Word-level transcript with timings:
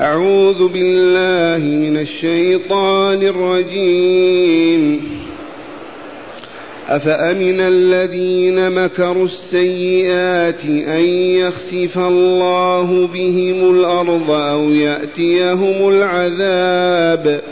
أعوذ 0.00 0.68
بالله 0.68 1.66
من 1.66 1.96
الشيطان 1.96 3.22
الرجيم. 3.22 5.02
أفأمن 6.88 7.60
الذين 7.60 8.70
مكروا 8.70 9.24
السيئات 9.24 10.64
أن 10.64 11.04
يخسف 11.10 11.98
الله 11.98 13.08
بهم 13.14 13.70
الأرض 13.70 14.30
أو 14.30 14.70
يأتيهم 14.70 15.88
العذاب 15.88 17.42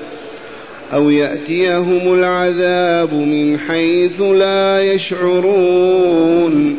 أو 0.95 1.11
يأتيهم 1.11 2.15
العذاب 2.15 3.15
من 3.15 3.59
حيث 3.69 4.21
لا 4.21 4.93
يشعرون؟ 4.95 6.79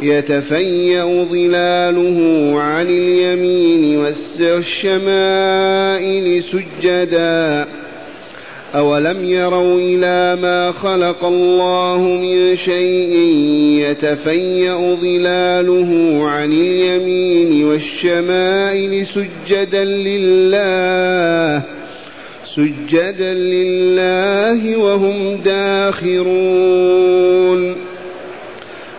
يتفيأ 0.00 1.24
ظلاله 1.30 2.52
عن 2.60 2.86
اليمين 2.86 3.98
والشمائل 3.98 4.64
سجداً. 6.44 7.66
أولم 8.74 9.24
يروا 9.24 9.80
إلى 9.80 10.42
ما 10.42 10.72
خلق 10.72 11.24
الله 11.24 11.98
من 11.98 12.56
شيء 12.56 13.12
يتفيأ 13.90 14.96
ظلاله 15.00 16.20
عن 16.28 16.52
اليمين 16.52 17.64
والشمائل 17.64 19.06
سجدا 19.06 19.84
لله 19.84 21.62
سجدا 22.54 23.34
لله 23.34 24.76
وهم 24.76 25.36
داخرون. 25.36 26.36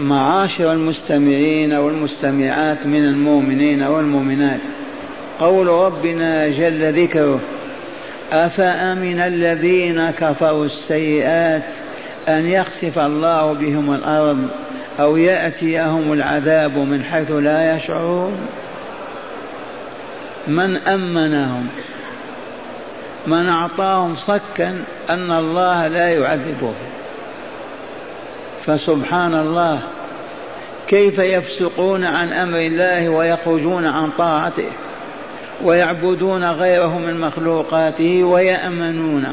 معاشر 0.00 0.72
المستمعين 0.72 1.72
والمستمعات 1.72 2.86
من 2.86 3.04
المؤمنين 3.04 3.82
والمؤمنات. 3.82 4.60
قول 5.40 5.66
ربنا 5.66 6.48
جل 6.48 7.02
ذكره 7.02 7.40
أفأمن 8.32 9.20
الذين 9.20 10.10
كفروا 10.10 10.64
السيئات 10.64 11.72
أن 12.28 12.48
يخسف 12.48 12.98
الله 12.98 13.52
بهم 13.52 13.94
الأرض 13.94 14.48
أو 15.00 15.16
يأتيهم 15.16 16.12
العذاب 16.12 16.76
من 16.76 17.04
حيث 17.04 17.30
لا 17.30 17.76
يشعرون؟ 17.76 18.32
من 20.48 20.76
أمنهم؟ 20.76 21.66
من 23.26 23.48
أعطاهم 23.48 24.16
صكا 24.16 24.84
أن 25.10 25.32
الله 25.32 25.88
لا 25.88 26.08
يعذبهم. 26.08 26.74
فسبحان 28.66 29.34
الله 29.34 29.80
كيف 30.88 31.18
يفسقون 31.18 32.04
عن 32.04 32.32
أمر 32.32 32.58
الله 32.58 33.08
ويخرجون 33.08 33.86
عن 33.86 34.10
طاعته 34.18 34.68
ويعبدون 35.64 36.44
غيره 36.44 36.98
من 36.98 37.20
مخلوقاته 37.20 38.24
ويأمنون 38.24 39.26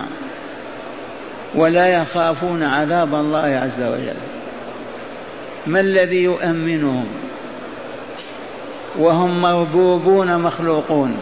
ولا 1.56 2.02
يخافون 2.02 2.64
عذاب 2.64 3.16
الله 3.16 3.40
عز 3.40 3.84
وجل. 3.84 4.18
ما 5.68 5.80
الذي 5.80 6.24
يؤمنهم؟ 6.24 7.06
وهم 9.00 9.42
مربوبون 9.42 10.38
مخلوقون 10.38 11.18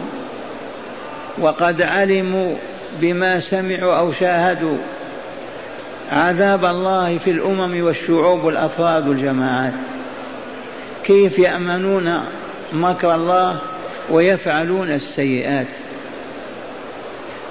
وقد 1.38 1.82
علموا 1.82 2.54
بما 3.00 3.40
سمعوا 3.40 3.94
أو 3.98 4.12
شاهدوا. 4.12 4.78
عذاب 6.12 6.64
الله 6.64 7.18
في 7.18 7.30
الأمم 7.30 7.84
والشعوب 7.84 8.44
والأفراد 8.44 9.08
والجماعات. 9.08 9.72
كيف 11.04 11.38
يأمنون 11.38 12.20
مكر 12.72 13.14
الله 13.14 13.56
ويفعلون 14.10 14.90
السيئات؟ 14.90 15.66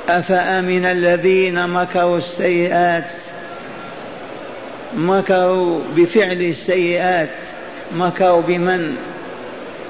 أفأمن 0.10 0.86
الذين 0.86 1.70
مكروا 1.70 2.18
السيئات؟ 2.18 3.12
مكروا 4.96 5.80
بفعل 5.96 6.42
السيئات؟ 6.42 7.30
مكروا 7.96 8.42
بمن؟ 8.42 8.96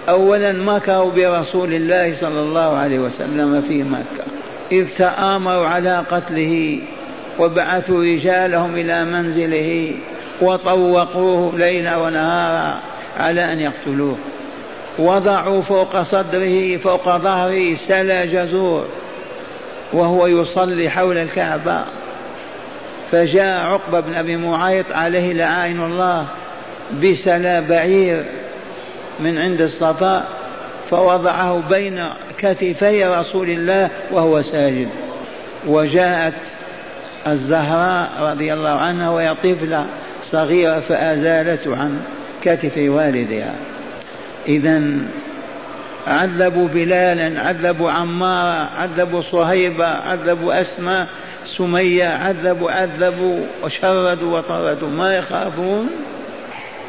أولا 0.09 0.53
مكروا 0.53 1.11
برسول 1.11 1.73
الله 1.73 2.15
صلى 2.21 2.39
الله 2.39 2.77
عليه 2.77 2.99
وسلم 2.99 3.61
في 3.67 3.83
مكة. 3.83 4.25
إذ 4.71 4.87
تآمروا 4.97 5.67
على 5.67 6.05
قتله. 6.11 6.79
وبعثوا 7.39 8.03
رجالهم 8.03 8.75
إلى 8.75 9.05
منزله 9.05 9.91
وطوقوه 10.41 11.57
ليلا 11.57 11.97
ونهارا 11.97 12.79
على 13.17 13.53
أن 13.53 13.59
يقتلوه. 13.59 14.17
وضعوا 14.99 15.61
فوق 15.61 16.03
صدره 16.03 16.77
فوق 16.77 17.17
ظهره 17.17 17.75
سلا 17.75 18.25
جزور 18.25 18.85
وهو 19.93 20.27
يصلي 20.27 20.89
حول 20.89 21.17
الكعبة. 21.17 21.83
فجاء 23.11 23.65
عقبة 23.65 23.99
بن 23.99 24.15
أبي 24.15 24.37
معيط 24.37 24.85
عليه 24.91 25.33
لعائن 25.33 25.81
الله 25.81 26.27
بسلا 27.03 27.59
بعير 27.59 28.25
من 29.19 29.37
عند 29.37 29.61
الصفا 29.61 30.27
فوضعه 30.89 31.63
بين 31.69 31.97
كتفي 32.37 33.05
رسول 33.05 33.49
الله 33.49 33.89
وهو 34.11 34.41
ساجد. 34.41 34.89
وجاءت 35.67 36.33
الزهراء 37.27 38.11
رضي 38.19 38.53
الله 38.53 38.69
عنها 38.69 39.09
وهي 39.09 39.35
طفلة 39.35 39.85
صغيرة 40.31 40.79
فأزالته 40.79 41.77
عن 41.77 41.99
كتف 42.43 42.77
والدها. 42.77 43.55
إذا 44.47 44.83
عذبوا 46.07 46.67
بلالا 46.67 47.41
عذبوا 47.41 47.91
عمارة 47.91 48.69
عذبوا 48.69 49.21
صهيبة 49.21 49.85
عذبوا 49.85 50.61
أسماء 50.61 51.07
سمية 51.57 52.05
عذبوا 52.05 52.71
عذبوا 52.71 53.39
وشردوا 53.63 54.37
وطردوا. 54.37 54.89
ما 54.89 55.17
يخافون؟ 55.17 55.89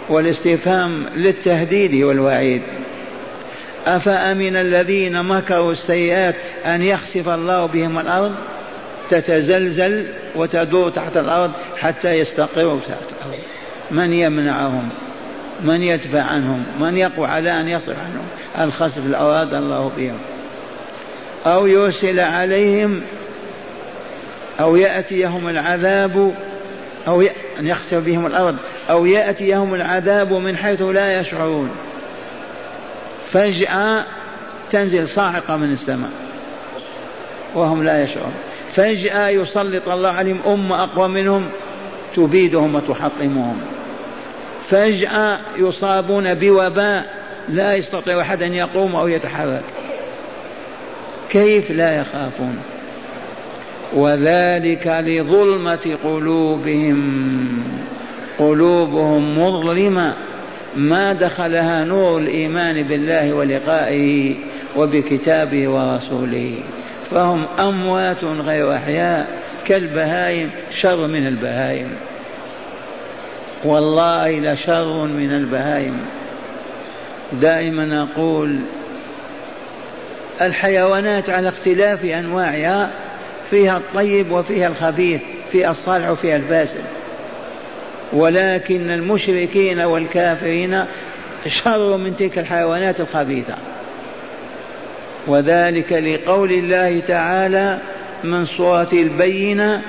والاستفهام 0.08 1.06
للتهديد 1.16 2.04
والوعيد. 2.04 2.62
أفأمن 3.86 4.56
الذين 4.56 5.22
مكروا 5.22 5.72
السيئات 5.72 6.36
أن 6.66 6.82
يخسف 6.82 7.28
الله 7.28 7.66
بهم 7.66 7.98
الأرض؟ 7.98 8.34
تتزلزل 9.10 10.06
وتدور 10.34 10.90
تحت 10.90 11.16
الأرض 11.16 11.52
حتى 11.76 12.18
يستقروا 12.18 12.80
تحت 12.80 13.04
الأرض. 13.20 13.38
من 13.90 14.12
يمنعهم؟ 14.12 14.88
من 15.60 15.82
يدفع 15.82 16.22
عنهم؟ 16.22 16.64
من 16.80 16.96
يقوى 16.96 17.26
على 17.26 17.60
أن 17.60 17.68
يصرف 17.68 17.96
عنهم؟ 17.98 18.26
الخسف 18.68 19.14
أراد 19.14 19.54
الله 19.54 19.90
بهم 19.96 20.18
أو 21.46 21.66
يرسل 21.66 22.20
عليهم 22.20 23.02
أو 24.60 24.76
يأتيهم 24.76 25.48
العذاب 25.48 26.34
أو 27.08 27.22
أن 27.58 27.66
يخسف 27.66 27.94
بهم 27.94 28.26
الأرض. 28.26 28.56
أو 28.90 29.06
يأتيهم 29.06 29.74
العذاب 29.74 30.32
من 30.32 30.56
حيث 30.56 30.82
لا 30.82 31.20
يشعرون. 31.20 31.70
فجأة 33.32 34.04
تنزل 34.70 35.08
صاعقة 35.08 35.56
من 35.56 35.72
السماء. 35.72 36.10
وهم 37.54 37.82
لا 37.82 38.04
يشعرون. 38.04 38.34
فجأة 38.76 39.28
يسلط 39.28 39.88
الله 39.88 40.08
عليهم 40.08 40.40
أمة 40.46 40.82
أقوى 40.82 41.08
منهم 41.08 41.46
تبيدهم 42.16 42.74
وتحطمهم. 42.74 43.56
فجأة 44.68 45.38
يصابون 45.56 46.34
بوباء 46.34 47.14
لا 47.48 47.74
يستطيع 47.74 48.20
أحد 48.20 48.42
أن 48.42 48.54
يقوم 48.54 48.96
أو 48.96 49.08
يتحرك. 49.08 49.64
كيف 51.30 51.70
لا 51.70 52.00
يخافون؟ 52.00 52.56
وذلك 53.94 54.86
لظلمة 54.86 55.96
قلوبهم. 56.04 57.62
قلوبهم 58.38 59.38
مظلمة. 59.38 60.14
ما 60.76 61.12
دخلها 61.12 61.84
نور 61.84 62.18
الإيمان 62.18 62.82
بالله 62.82 63.32
ولقائه 63.32 64.34
وبكتابه 64.76 65.68
ورسوله. 65.68 66.54
فهم 67.10 67.46
أموات 67.58 68.24
غير 68.24 68.74
أحياء 68.74 69.42
كالبهائم 69.66 70.50
شر 70.80 71.06
من 71.06 71.26
البهائم. 71.26 71.96
والله 73.64 74.38
لشر 74.38 75.04
من 75.04 75.32
البهائم. 75.32 76.06
دائما 77.32 78.02
أقول 78.02 78.58
الحيوانات 80.40 81.30
على 81.30 81.48
اختلاف 81.48 82.04
أنواعها 82.04 82.90
فيها 83.50 83.76
الطيب 83.76 84.32
وفيها 84.32 84.68
الخبيث 84.68 85.20
فيها 85.52 85.70
الصالح 85.70 86.08
وفيها 86.08 86.36
الفاسد. 86.36 86.84
ولكن 88.12 88.90
المشركين 88.90 89.80
والكافرين 89.80 90.84
شر 91.48 91.96
من 91.96 92.16
تلك 92.16 92.38
الحيوانات 92.38 93.00
الخبيثة. 93.00 93.54
وذلك 95.26 95.92
لقول 95.92 96.52
الله 96.52 97.00
تعالى 97.00 97.78
من 98.24 98.46
سورة 98.46 98.88
البينة 98.92 99.82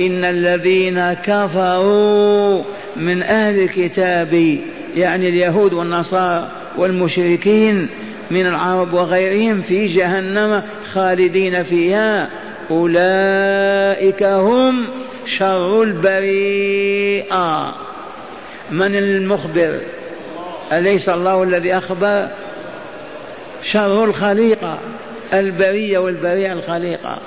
إن 0.00 0.24
الذين 0.24 1.12
كفروا 1.12 2.62
من 2.96 3.22
أهل 3.22 3.58
الكتاب 3.58 4.58
يعني 4.96 5.28
اليهود 5.28 5.72
والنصارى 5.72 6.50
والمشركين 6.76 7.88
من 8.30 8.46
العرب 8.46 8.92
وغيرهم 8.92 9.62
في 9.62 9.86
جهنم 9.86 10.62
خالدين 10.92 11.62
فيها 11.62 12.30
أولئك 12.70 14.22
هم 14.22 14.84
شر 15.26 15.82
البريئة. 15.82 17.74
من 18.70 18.96
المخبر؟ 18.96 19.78
أليس 20.72 21.08
الله 21.08 21.42
الذي 21.42 21.76
أخبر؟ 21.78 22.28
شر 23.64 24.04
الخليقة 24.04 24.78
البرية 25.32 25.98
والبرية 25.98 26.52
الخليقة 26.52 27.18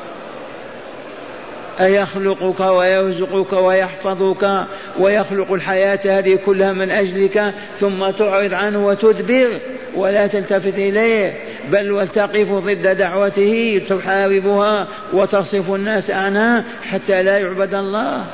أيخلقك 1.82 2.60
ويرزقك 2.60 3.54
ويحفظك 3.54 4.66
ويخلق 5.00 5.54
الحياة 5.54 6.00
هذه 6.06 6.36
كلها 6.36 6.74
من 6.74 6.92
أجلك 6.92 7.54
ثم 7.80 8.10
تعرض 8.10 8.54
عنه 8.54 8.88
وتدبر 8.88 9.60
ولا 9.96 10.28
تلتفت 10.28 10.74
إليه 10.78 11.34
بل 11.72 11.92
وتقف 11.92 12.52
ضد 12.52 12.98
دعوته 12.98 13.82
تحاربها 13.90 14.88
وتصف 15.14 15.74
الناس 15.74 16.10
عنها 16.10 16.64
حتى 16.92 17.24
لا 17.24 17.38
يعبد 17.38 17.74
الله. 17.74 18.26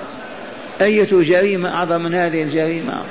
أية 0.82 1.08
جريمة 1.12 1.70
أعظم 1.70 2.04
من 2.04 2.14
هذه 2.14 2.44
الجريمة. 2.44 3.02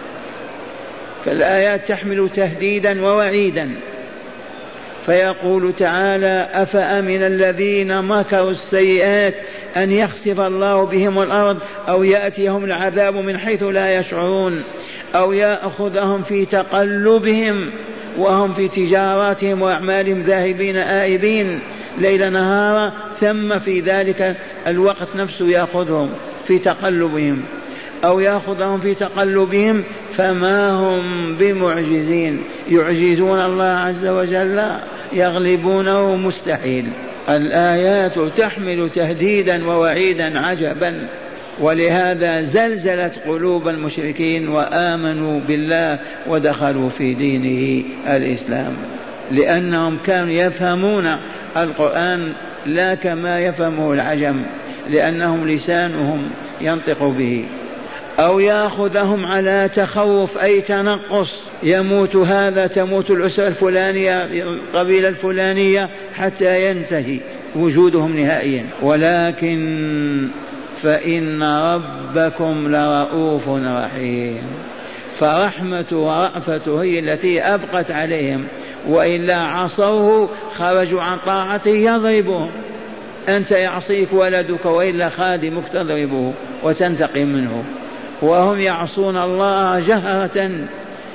فالآيات 1.24 1.88
تحمل 1.88 2.28
تهديدا 2.34 3.04
ووعيدا. 3.04 3.70
فيقول 5.06 5.72
تعالى 5.76 6.48
أفأمن 6.52 7.22
الذين 7.22 8.02
مكروا 8.02 8.50
السيئات 8.50 9.34
أن 9.76 9.90
يخسف 9.90 10.40
الله 10.40 10.84
بهم 10.84 11.22
الأرض 11.22 11.58
أو 11.88 12.02
يأتيهم 12.02 12.64
العذاب 12.64 13.14
من 13.14 13.38
حيث 13.38 13.62
لا 13.62 13.98
يشعرون 13.98 14.62
أو 15.14 15.32
يأخذهم 15.32 16.22
في 16.22 16.44
تقلبهم 16.44 17.70
وهم 18.18 18.54
في 18.54 18.68
تجاراتهم 18.68 19.62
وأعمالهم 19.62 20.22
ذاهبين 20.22 20.76
آئبين 20.76 21.60
ليل 21.98 22.32
نهارا 22.32 22.92
ثم 23.20 23.58
في 23.58 23.80
ذلك 23.80 24.36
الوقت 24.66 25.08
نفسه 25.16 25.48
يأخذهم 25.48 26.10
في 26.46 26.58
تقلبهم 26.58 27.42
أو 28.04 28.20
يأخذهم 28.20 28.80
في 28.80 28.94
تقلبهم 28.94 29.84
فما 30.16 30.70
هم 30.70 31.34
بمعجزين 31.34 32.42
يعجزون 32.70 33.38
الله 33.38 33.64
عز 33.64 34.06
وجل 34.06 34.62
يغلبونه 35.14 36.16
مستحيل. 36.16 36.88
الآيات 37.28 38.18
تحمل 38.18 38.90
تهديدا 38.94 39.66
ووعيدا 39.66 40.38
عجبا 40.38 41.08
ولهذا 41.60 42.42
زلزلت 42.42 43.18
قلوب 43.26 43.68
المشركين 43.68 44.48
وآمنوا 44.48 45.40
بالله 45.40 45.98
ودخلوا 46.28 46.88
في 46.88 47.14
دينه 47.14 47.84
الإسلام. 48.08 48.72
لأنهم 49.30 49.98
كانوا 50.06 50.32
يفهمون 50.32 51.06
القرآن 51.56 52.32
لا 52.66 52.94
كما 52.94 53.40
يفهمه 53.40 53.92
العجم 53.92 54.42
لأنهم 54.90 55.48
لسانهم 55.48 56.30
ينطق 56.60 57.04
به. 57.04 57.44
أو 58.18 58.40
يأخذهم 58.40 59.26
على 59.26 59.70
تخوف 59.74 60.38
أي 60.38 60.60
تنقص 60.60 61.36
يموت 61.62 62.16
هذا 62.16 62.66
تموت 62.66 63.10
الأسرة 63.10 63.48
الفلانية 63.48 64.22
القبيلة 64.22 65.08
الفلانية 65.08 65.88
حتى 66.14 66.70
ينتهي 66.70 67.20
وجودهم 67.56 68.16
نهائيا. 68.16 68.64
ولكن 68.82 70.28
فإن 70.82 71.42
ربكم 71.42 72.68
لرؤوف 72.68 73.48
رحيم. 73.48 74.42
فرحمته 75.18 75.96
ورأفته 75.96 76.82
هي 76.82 76.98
التي 76.98 77.40
أبقت 77.40 77.90
عليهم 77.90 78.44
وإلا 78.88 79.36
عصوه 79.36 80.28
خرجوا 80.54 81.02
عن 81.02 81.18
طاعته 81.26 81.70
يضربهم 81.70 82.50
أنت 83.28 83.50
يعصيك 83.50 84.12
ولدك 84.12 84.66
وإلا 84.66 85.08
خادمك 85.08 85.68
تضربه 85.68 86.32
وتنتقم 86.62 87.28
منه. 87.28 87.64
وهم 88.22 88.60
يعصون 88.60 89.16
الله 89.16 89.80
جهرة 89.80 90.50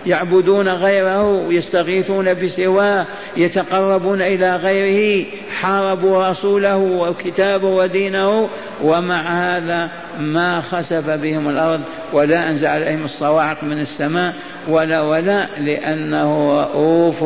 يعبدون 0.06 0.70
غيره 0.70 1.46
يستغيثون 1.50 2.34
بسواه 2.34 3.06
يتقربون 3.38 4.22
إلى 4.22 4.56
غيره 4.56 5.26
حاربوا 5.62 6.30
رسوله 6.30 6.78
وكتابه 6.78 7.68
ودينه 7.68 8.50
ومع 8.84 9.22
هذا 9.22 9.90
ما 10.20 10.62
خسف 10.62 11.10
بهم 11.10 11.50
الأرض 11.50 11.82
ولا 12.14 12.50
أنزل 12.50 12.68
عليهم 12.68 13.06
الصواعق 13.06 13.64
من 13.64 13.80
السماء 13.80 14.34
ولا 14.68 15.02
ولا 15.02 15.48
لأنه 15.58 16.60
رؤوف 16.62 17.24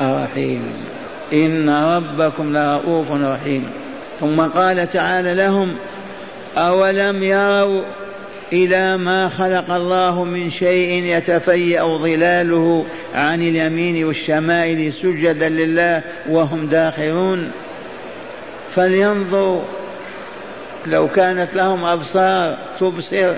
رحيم. 0.00 0.70
إن 1.32 1.70
ربكم 1.70 2.56
لرؤوف 2.56 3.10
رحيم. 3.10 3.70
ثم 4.20 4.40
قال 4.40 4.90
تعالى 4.90 5.34
لهم 5.34 5.76
أولم 6.56 7.22
يروا 7.22 7.82
إلى 8.52 8.96
ما 8.96 9.28
خلق 9.28 9.70
الله 9.70 10.24
من 10.24 10.50
شيء 10.50 11.04
يتفيأ 11.04 11.98
ظلاله 11.98 12.86
عن 13.14 13.42
اليمين 13.42 14.04
والشمائل 14.04 14.92
سجدا 14.92 15.48
لله 15.48 16.02
وهم 16.28 16.66
داخرون 16.66 17.50
فلينظروا 18.74 19.62
لو 20.86 21.08
كانت 21.08 21.54
لهم 21.54 21.84
أبصار 21.84 22.58
تبصر 22.80 23.34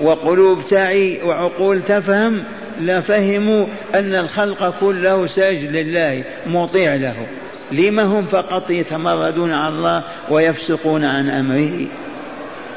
وقلوب 0.00 0.66
تعي 0.66 1.22
وعقول 1.22 1.82
تفهم 1.82 2.44
لفهموا 2.80 3.66
أن 3.94 4.14
الخلق 4.14 4.74
كله 4.80 5.26
ساجد 5.26 5.76
لله 5.76 6.24
مطيع 6.46 6.94
له. 6.94 7.16
لما 7.72 8.02
هم 8.02 8.26
فقط 8.26 8.70
يتمردون 8.70 9.52
على 9.52 9.74
الله 9.74 10.02
ويفسقون 10.30 11.04
عن 11.04 11.28
أمره؟ 11.28 11.86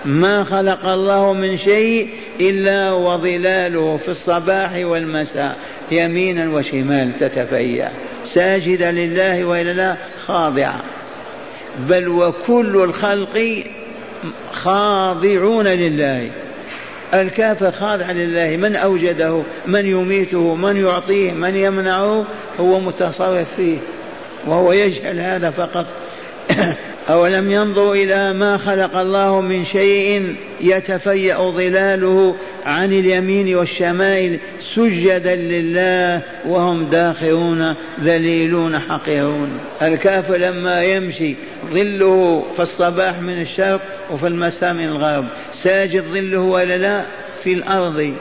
ما 0.06 0.44
خلق 0.44 0.86
الله 0.86 1.34
من 1.34 1.58
شيء 1.58 2.10
إلا 2.42 2.92
وظلاله 2.92 3.98
في 3.98 4.10
الصباح 4.10 4.72
والمساء 4.76 5.58
يمينا 5.92 6.54
وشمال 6.54 7.16
تتفيأ. 7.20 7.92
ساجدا 8.26 8.92
لله 8.92 9.46
وإلا 9.46 9.74
لا 9.74 9.96
خاضعة 10.26 10.82
بل 11.80 12.08
وكل 12.08 12.78
الخلق 12.84 13.64
خاضعون 14.54 15.68
لله. 15.68 16.32
الكافر 17.14 17.72
خاضع 17.72 18.12
لله 18.12 18.58
من 18.58 18.76
أوجده 18.76 19.44
من 19.68 19.86
يميته 19.86 20.56
من 20.56 20.86
يعطيه 20.86 21.32
من 21.32 21.58
يمنعه 21.58 22.26
هو 22.60 22.80
متصرف 22.80 23.56
فيه. 23.56 23.78
وهو 24.48 24.72
يجهل 24.72 25.20
هذا 25.20 25.52
فقط. 25.52 26.03
أولم 27.10 27.52
ينظروا 27.52 27.96
إلى 27.96 28.34
ما 28.34 28.58
خلق 28.58 28.96
الله 28.98 29.42
من 29.42 29.66
شيء 29.66 30.36
يتفيأ 30.62 31.38
ظلاله 31.38 32.36
عن 32.66 32.94
اليمين 32.94 33.56
والشمائل 33.56 34.40
سجدا 34.76 35.36
لله 35.36 36.22
وهم 36.48 36.86
داخرون 36.86 37.76
ذليلون 38.04 38.80
حقيرون. 38.80 39.60
الكافر 39.82 40.38
لما 40.38 40.84
يمشي 40.84 41.36
ظله 41.66 42.46
في 42.56 42.62
الصباح 42.62 43.20
من 43.20 43.42
الشرق 43.42 43.82
وفي 44.12 44.28
المساء 44.28 44.74
من 44.74 44.86
الغرب. 44.86 45.26
ساجد 45.54 46.04
ظله 46.04 46.40
ولا 46.40 46.78
لا؟ 46.78 47.06
في 47.44 47.54
الأرض. 47.54 48.14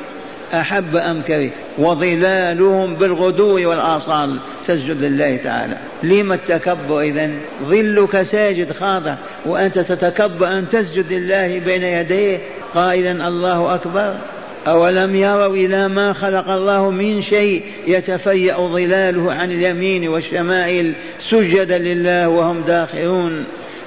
أحب 0.55 0.97
أم 0.97 1.23
كره 1.23 1.51
وظلالهم 1.79 2.95
بالغدو 2.95 3.69
والآصال. 3.71 4.41
تسجد 4.67 5.03
لله 5.03 5.37
تعالى. 5.37 5.77
لما 6.03 6.35
التكبر 6.35 7.01
إذا 7.01 7.31
ظلك 7.65 8.23
ساجد 8.23 8.73
خاضع 8.73 9.15
وأنت 9.47 9.79
تتكبر 9.79 10.47
أن 10.47 10.69
تسجد 10.69 11.13
لله 11.13 11.59
بين 11.59 11.83
يديه. 11.83 12.39
قائلا 12.75 13.29
الله 13.29 13.75
أكبر. 13.75 14.17
أولم 14.67 15.15
يروا 15.15 15.57
إلى 15.57 15.89
ما 15.89 16.13
خلق 16.13 16.49
الله 16.49 16.91
من 16.91 17.23
شيء 17.23 17.63
يتفيأ 17.87 18.57
ظلاله 18.69 19.33
عن 19.33 19.51
اليمين 19.51 20.09
والشمائل؟ 20.09 20.93
سجدا 21.31 21.79
لله 21.79 22.29
وهم 22.29 22.61
داخرون. 22.61 23.45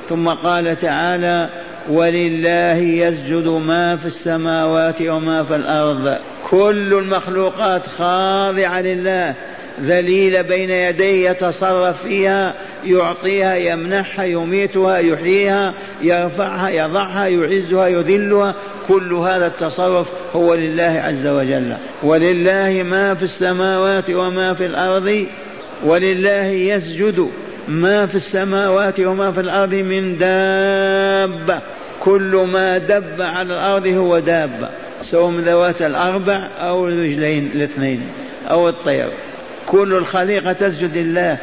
ثم 0.10 0.30
قال 0.30 0.78
تعالى 0.78 1.50
ولله 1.90 2.78
يسجد 2.78 3.48
ما 3.48 3.96
في 3.96 4.06
السماوات 4.06 5.02
وما 5.02 5.44
في 5.44 5.56
الأرض. 5.56 6.18
كل 6.50 6.94
المخلوقات 6.94 7.88
خاضعة 7.88 8.82
لله. 8.82 9.34
ذليله 9.82 10.42
بين 10.42 10.70
يديه 10.70 11.30
يتصرف 11.30 12.04
فيها 12.04 12.54
يعطيها 12.86 13.56
يمنحها 13.56 14.26
يميتها 14.26 14.98
يحييها 14.98 15.74
يرفعها 16.02 16.70
يضعها 16.70 17.28
يعزها 17.28 17.88
يذلها. 17.88 18.56
كل 18.88 19.14
هذا 19.14 19.48
التصرف 19.48 20.08
هو 20.36 20.56
لله 20.56 21.02
عز 21.06 21.28
وجل. 21.28 21.74
ولله 22.04 22.84
ما 22.84 23.16
في 23.16 23.24
السماوات 23.24 24.10
وما 24.10 24.54
في 24.54 24.66
الأرض. 24.66 25.26
ولله 25.86 26.46
يسجد. 26.46 27.30
ما 27.68 28.06
في 28.06 28.16
السماوات 28.16 29.00
وما 29.00 29.32
في 29.32 29.40
الأرض 29.40 29.74
من 29.74 30.18
دابة. 30.18 31.60
كل 32.00 32.48
ما 32.52 32.78
دب 32.78 33.22
على 33.22 33.54
الأرض 33.54 33.88
هو 33.88 34.20
دابة. 34.20 34.70
سواء 35.04 35.30
من 35.30 35.44
ذوات 35.44 35.82
الأربع 35.82 36.50
أو 36.60 36.88
الرجلين 36.88 37.52
الاثنين 37.56 38.02
أو 38.50 38.70
الطير. 38.70 39.10
كل 39.68 39.94
الخليقة 39.94 40.54
تسجد 40.54 40.98
لله. 40.98 41.38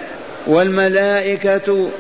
والملائكة 0.47 1.91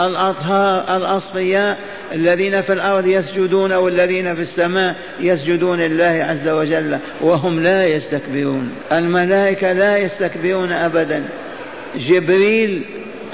الأطهار 0.00 0.96
الأصفياء 0.96 1.78
الذين 2.12 2.62
في 2.62 2.72
الأرض 2.72 3.06
يسجدون 3.06 3.72
والذين 3.72 4.34
في 4.34 4.40
السماء 4.40 4.96
يسجدون 5.20 5.80
لله 5.80 6.26
عز 6.30 6.48
وجل 6.48 6.98
وهم 7.20 7.62
لا 7.62 7.86
يستكبرون. 7.86 8.70
الملائكة 8.92 9.72
لا 9.72 9.96
يستكبرون 9.96 10.72
ابدا. 10.72 11.24
جبريل 11.96 12.84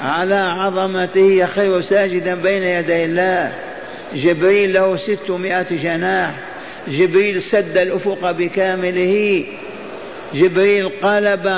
على 0.03 0.35
عظمته 0.35 1.45
خير 1.45 1.81
ساجدا 1.81 2.35
بين 2.35 2.63
يدي 2.63 3.05
الله. 3.05 3.51
جبريل 4.13 4.73
له 4.73 4.97
ستمائة 4.97 5.65
جناح. 5.83 6.31
جبريل 6.87 7.41
سد 7.41 7.77
الأفق 7.77 8.31
بكامله. 8.31 9.45
جبريل 10.33 10.89
قلب 11.03 11.51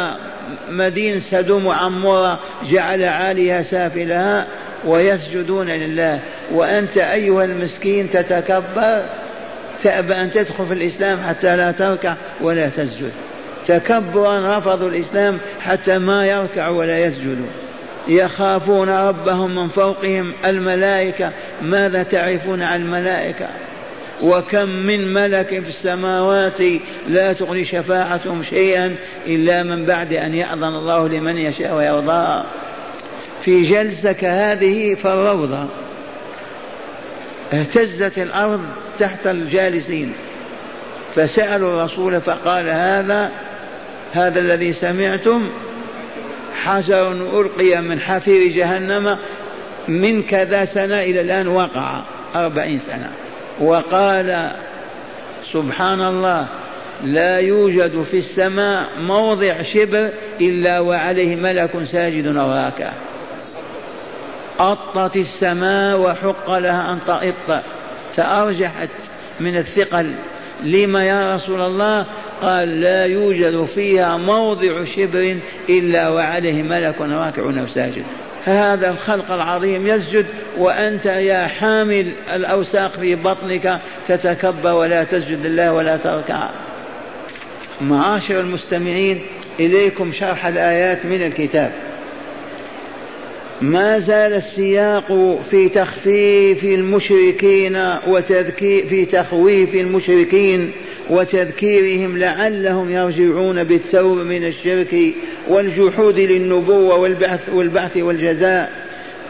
مدينة 0.70 1.20
سدوم 1.20 1.66
وعمورة 1.66 2.40
جعل 2.72 3.04
عاليها 3.04 3.62
سافلها 3.62 4.48
ويسجدون 4.86 5.70
لله. 5.70 6.20
وأنت 6.52 6.98
أيها 6.98 7.44
المسكين 7.44 8.10
تتكبر 8.10 9.06
تأبى 9.84 10.14
أن 10.14 10.32
تدخل 10.32 10.66
في 10.66 10.74
الإسلام 10.74 11.24
حتى 11.24 11.58
لا 11.58 11.72
تركع 11.72 12.16
ولا 12.42 12.70
تسجد. 12.70 13.12
تكبرا 13.68 14.58
رفضوا 14.58 14.90
الإسلام 14.90 15.40
حتى 15.60 16.00
ما 16.00 16.28
يركع 16.28 16.70
ولا 16.70 17.06
يسجد 17.06 17.46
يخافون 18.08 18.90
ربهم 18.90 19.56
من 19.56 19.68
فوقهم 19.68 20.34
الملائكة. 20.46 21.32
ماذا 21.62 22.04
تعرفون 22.04 22.64
عن 22.64 22.82
الملائكة؟ 22.82 23.48
وكم 24.24 24.70
من 24.70 25.14
ملك 25.14 25.48
في 25.48 25.70
السماوات 25.70 26.62
لا 27.08 27.34
تغني 27.34 27.66
شفاعتهم 27.66 28.44
شيئا 28.44 28.96
إلا 29.28 29.64
من 29.64 29.86
بعد 29.86 30.14
أن 30.14 30.34
يأذن 30.36 30.64
الله 30.64 31.08
لمن 31.08 31.38
يشاء 31.38 31.76
ويرضى. 31.76 32.44
في 33.42 33.66
جلسة 33.66 34.12
كهذه 34.12 34.96
في 34.96 35.06
الروضة 35.06 35.66
اهتزت 37.54 38.18
الأرض 38.18 38.62
تحت 39.00 39.28
الجالسين. 39.28 40.14
فسألوا 41.16 41.70
الرسول 41.70 42.22
فقال 42.22 42.70
هذا 42.70 43.32
هذا 44.14 44.40
الذي 44.40 44.74
سمعتم 44.74 45.50
حجر 46.54 47.12
ألقي 47.12 47.82
من 47.82 48.00
حفير 48.00 48.52
جهنم 48.52 49.18
من 49.88 50.24
كذا 50.24 50.66
سنة 50.66 51.02
إلى 51.02 51.22
الآن 51.22 51.48
وقع 51.48 52.02
أربعين 52.36 52.80
سنة. 52.80 53.12
وقال 53.60 54.52
سبحان 55.54 56.02
الله 56.02 56.48
لا 57.04 57.40
يوجد 57.40 58.02
في 58.02 58.18
السماء 58.18 58.90
موضع 59.00 59.62
شبر 59.62 60.10
إلا 60.42 60.80
وعليه 60.80 61.36
ملك 61.36 61.84
ساجد 61.84 62.38
أو 62.38 62.52
راكع 62.52 62.92
أطت 64.60 65.16
السماء 65.16 66.00
وحق 66.00 66.58
لها 66.58 66.94
أن 66.94 67.00
تأط 67.08 67.64
تأرجحت 68.16 68.90
من 69.40 69.58
الثقل 69.58 70.16
لما 70.64 71.06
يا 71.06 71.36
رسول 71.36 71.62
الله؟ 71.62 72.06
قال 72.42 72.82
لا 72.82 73.06
يوجد 73.06 73.66
فيها 73.66 74.18
موضع 74.18 74.84
شبر 74.84 75.38
إلا 75.70 76.10
وعليه 76.10 76.64
ملك 76.64 77.02
راكع 77.02 77.42
أو 77.42 77.68
ساجد. 77.68 78.04
هذا 78.46 78.90
الخلق 78.90 79.32
العظيم 79.32 79.88
يسجد 79.88 80.26
وأنت 80.58 81.06
يا 81.06 81.48
حامل 81.48 82.14
الأوساق 82.34 82.92
في 82.92 83.16
بطنك 83.16 83.82
تتكبر 84.08 84.74
ولا 84.74 85.04
تسجد 85.04 85.46
لله 85.46 85.72
ولا 85.74 85.98
تركع 85.98 86.50
معاشر 87.82 88.40
المستمعين 88.40 89.22
إليكم 89.60 90.12
شرح 90.14 90.46
الآيات 90.46 91.06
من 91.06 91.24
الكتاب. 91.24 91.72
ما 93.64 94.00
زال 94.00 94.34
السياق 94.34 95.40
في 95.52 95.70
تخفيف 95.70 96.64
المشركين 96.64 97.78
وتذكير 98.08 98.88
في 98.88 99.06
تخويف 99.06 99.76
المشركين 99.76 100.72
وتذكيرهم 101.10 102.18
لعلهم 102.18 102.90
يرجعون 102.92 103.64
بالتوبة 103.64 104.24
من 104.24 104.46
الشرك 104.46 104.96
والجحود 105.48 106.20
للنبوة 106.20 106.96
والبعث 106.96 107.50
والبعث 107.50 107.98
والجزاء. 107.98 108.72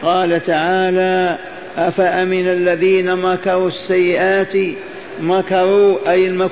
قال 0.02 0.44
تعالى 0.44 1.38
أفأمن 1.78 2.48
الذين 2.48 3.16
مكروا 3.16 3.68
السيئات؟ 3.68 4.54
مكروا 5.22 6.12
أي 6.12 6.28
المك 6.28 6.52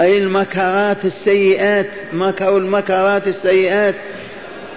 أي 0.00 0.18
المكرات 0.18 1.04
السيئات 1.04 1.90
مكروا 2.12 2.58
المكرات 2.58 3.28
السيئات. 3.28 3.94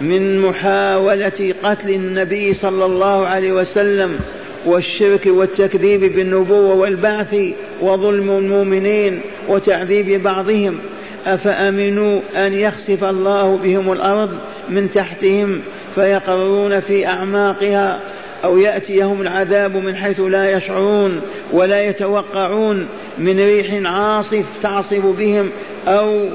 من 0.02 0.40
محاولة 0.40 1.54
قتل 1.64 1.90
النبي 1.90 2.54
صلى 2.54 2.86
الله 2.86 3.28
عليه 3.28 3.52
وسلم 3.52 4.20
والشرك 4.66 5.26
والتكذيب 5.26 6.16
بالنبوة 6.16 6.76
والبعث 6.76 7.36
وظلم 7.82 8.30
المؤمنين 8.30 9.22
وتعذيب 9.48 10.24
بعضهم 10.24 10.78
أفأمنوا 11.26 12.20
أن 12.36 12.54
يخسف 12.54 13.04
الله 13.04 13.58
بهم 13.58 13.92
الأرض 13.92 14.30
من 14.70 14.92
تحتهم 14.92 15.62
فيقرون 15.96 16.80
في 16.80 17.08
أعماقها 17.08 18.00
أو 18.44 18.58
يأتيهم 18.58 19.22
العذاب 19.22 19.78
من 19.78 19.96
حيث 19.96 20.20
لا 20.20 20.58
يشعرون 20.58 21.22
ولا 21.52 21.86
يتوقعون 21.86 22.88
من 23.18 23.40
ريح 23.40 23.92
عاصف 23.92 24.46
تعصف 24.62 25.06
بهم 25.06 25.50
أو 25.88 26.30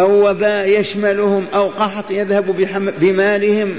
أو 0.00 0.30
وباء 0.30 0.80
يشملهم 0.80 1.46
أو 1.54 1.68
قحط 1.68 2.10
يذهب 2.10 2.56
بمالهم. 3.00 3.74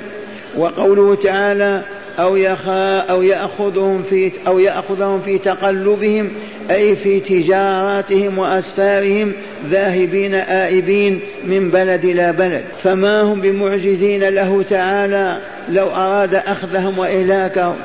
وقوله 0.58 1.16
تعالى 1.16 1.84
أو 2.20 2.36
يخا 2.36 2.98
أو 3.00 3.22
يأخذهم 3.22 4.04
في 4.10 4.32
أو 4.48 4.60
يأخذهم 4.60 5.22
في 5.22 5.38
تقلبهم 5.38 6.30
أي 6.72 6.96
في 6.96 7.20
تجاراتهم 7.20 8.38
وأسفارهم 8.38 9.34
ذاهبين 9.70 10.36
آئبين 10.36 11.20
من 11.48 11.70
بلد 11.70 12.06
إلى 12.06 12.34
بلد. 12.34 12.64
فما 12.84 13.22
هم 13.22 13.42
بمعجزين 13.42 14.24
له 14.24 14.64
تعالى 14.70 15.38
لو 15.70 15.88
أراد 15.88 16.36
أخذهم 16.36 17.00
وإهلاكهم. 17.00 17.76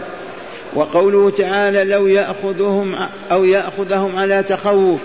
وقوله 0.75 1.31
تعالى 1.31 1.85
لو 1.85 2.07
يأخذهم 2.07 2.95
أو 3.33 3.45
يأخذهم 3.45 4.17
على 4.17 4.43
تخوف 4.43 5.01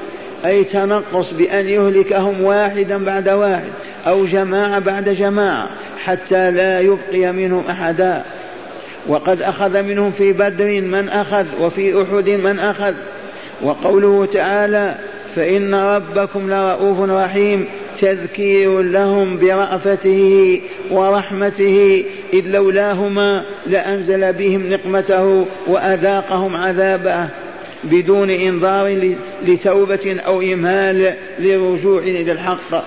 أي 0.45 0.63
تنقص 0.63 1.31
بأن 1.31 1.69
يهلكهم 1.69 2.41
واحدا 2.41 3.05
بعد 3.05 3.29
واحد 3.29 3.71
أو 4.07 4.25
جماعة 4.25 4.79
بعد 4.79 5.09
جماعة 5.09 5.69
حتى 6.03 6.51
لا 6.51 6.79
يبقي 6.79 7.31
منهم 7.31 7.63
أحدا. 7.69 8.23
وقد 9.07 9.41
أخذ 9.41 9.83
منهم 9.83 10.11
في 10.11 10.33
بدر 10.33 10.81
من 10.81 11.09
أخذ 11.09 11.45
وفي 11.59 12.01
أحد 12.01 12.29
من 12.29 12.59
أخذ. 12.59 12.93
وقوله 13.61 14.25
تعالى 14.25 14.95
فإن 15.35 15.75
ربكم 15.75 16.49
لرؤوف 16.49 17.09
رحيم 17.09 17.65
تذكير 18.01 18.81
لهم 18.81 19.37
برأفته 19.37 20.61
ورحمته 20.91 22.05
إذ 22.33 22.47
لولاهما 22.47 23.45
لأنزل 23.67 24.33
بهم 24.33 24.69
نقمته 24.69 25.45
وأذاقهم 25.67 26.55
عذابه. 26.55 27.29
بدون 27.83 28.29
إنظار 28.29 29.15
لتوبة 29.47 30.19
أو 30.25 30.41
إمهال 30.41 31.13
لرجوع 31.39 31.99
إلى 31.99 32.31
الحق. 32.31 32.85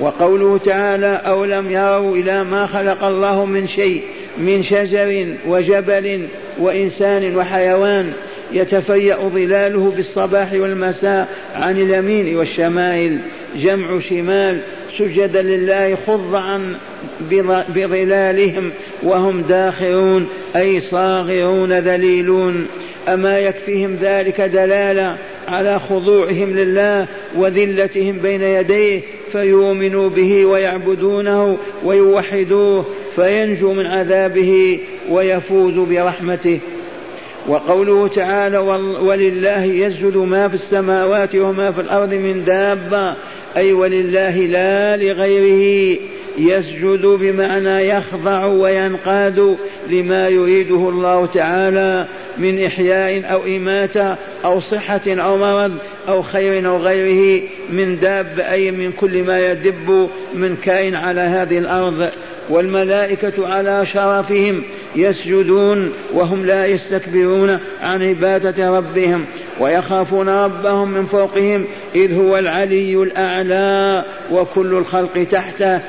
وقوله 0.00 0.58
تعالى 0.58 1.22
أو 1.26 1.44
لم 1.44 1.70
يروا 1.70 2.16
إلى 2.16 2.44
ما 2.44 2.66
خلق 2.66 3.04
الله 3.04 3.44
من 3.44 3.66
شيء 3.66 4.02
من 4.38 4.62
شجر 4.62 5.26
وجبل 5.46 6.26
وإنسان 6.58 7.36
وحيوان 7.36 8.12
يتفيأ 8.52 9.16
ظلاله 9.28 9.92
بالصباح 9.96 10.52
والمساء 10.52 11.28
عن 11.54 11.76
اليمين 11.76 12.36
والشمائل. 12.36 13.18
جمع 13.56 13.98
شمال 14.00 14.60
سجدا 14.98 15.42
لله 15.42 15.98
خضعا 16.06 16.78
بظلالهم 17.74 18.70
وهم 19.02 19.42
داخرون 19.42 20.28
أي 20.56 20.80
صاغرون 20.80 21.72
ذليلون. 21.72 22.66
أما 23.08 23.38
يكفيهم 23.38 23.96
ذلك 24.00 24.40
دلالة 24.40 25.16
على 25.48 25.80
خضوعهم 25.80 26.56
لله 26.56 27.06
وذلتهم 27.36 28.18
بين 28.18 28.42
يديه 28.42 29.00
فيؤمنوا 29.32 30.08
به 30.08 30.46
ويعبدونه 30.46 31.58
ويوحدوه 31.84 32.84
فينجو 33.16 33.72
من 33.72 33.86
عذابه 33.86 34.78
ويفوز 35.10 35.74
برحمته. 35.74 36.58
وقوله 37.48 38.08
تعالى 38.08 38.58
ولله 39.02 39.64
يسجد 39.64 40.16
ما 40.16 40.48
في 40.48 40.54
السماوات 40.54 41.36
وما 41.36 41.72
في 41.72 41.80
الأرض 41.80 42.14
من 42.14 42.44
دابة. 42.44 43.16
أي 43.56 43.72
ولله 43.72 44.36
لا 44.36 44.96
لغيره 44.96 45.98
يسجد 46.38 47.06
بمعنى 47.06 47.88
يخضع 47.88 48.46
وينقاد 48.46 49.56
لما 49.90 50.28
يريده 50.28 50.88
الله 50.88 51.26
تعالى 51.26 52.06
من 52.38 52.64
إحياء 52.64 53.32
أو 53.32 53.42
إماتة 53.42 54.16
أو 54.44 54.60
صحة 54.60 55.00
أو 55.06 55.38
مرض 55.38 55.72
أو 56.08 56.22
خير 56.22 56.66
أو 56.68 56.76
غيره 56.76 57.42
من 57.70 58.00
داب 58.00 58.40
أي 58.40 58.70
من 58.70 58.92
كل 58.92 59.22
ما 59.22 59.50
يدب 59.50 60.08
من 60.34 60.56
كائن 60.56 60.94
على 60.94 61.20
هذه 61.20 61.58
الأرض. 61.58 62.08
والملائكة 62.48 63.48
على 63.48 63.86
شرفهم 63.86 64.62
يسجدون 64.96 65.92
وهم 66.12 66.46
لا 66.46 66.66
يستكبرون 66.66 67.58
عن 67.82 68.02
عبادة 68.02 68.76
ربهم 68.78 69.24
ويخافون 69.60 70.28
ربهم 70.28 70.90
من 70.90 71.04
فوقهم 71.04 71.64
إذ 71.94 72.14
هو 72.14 72.38
العلي 72.38 72.94
الأعلى 72.94 74.04
وكل 74.32 74.74
الخلق 74.74 75.26
تحته. 75.30 75.80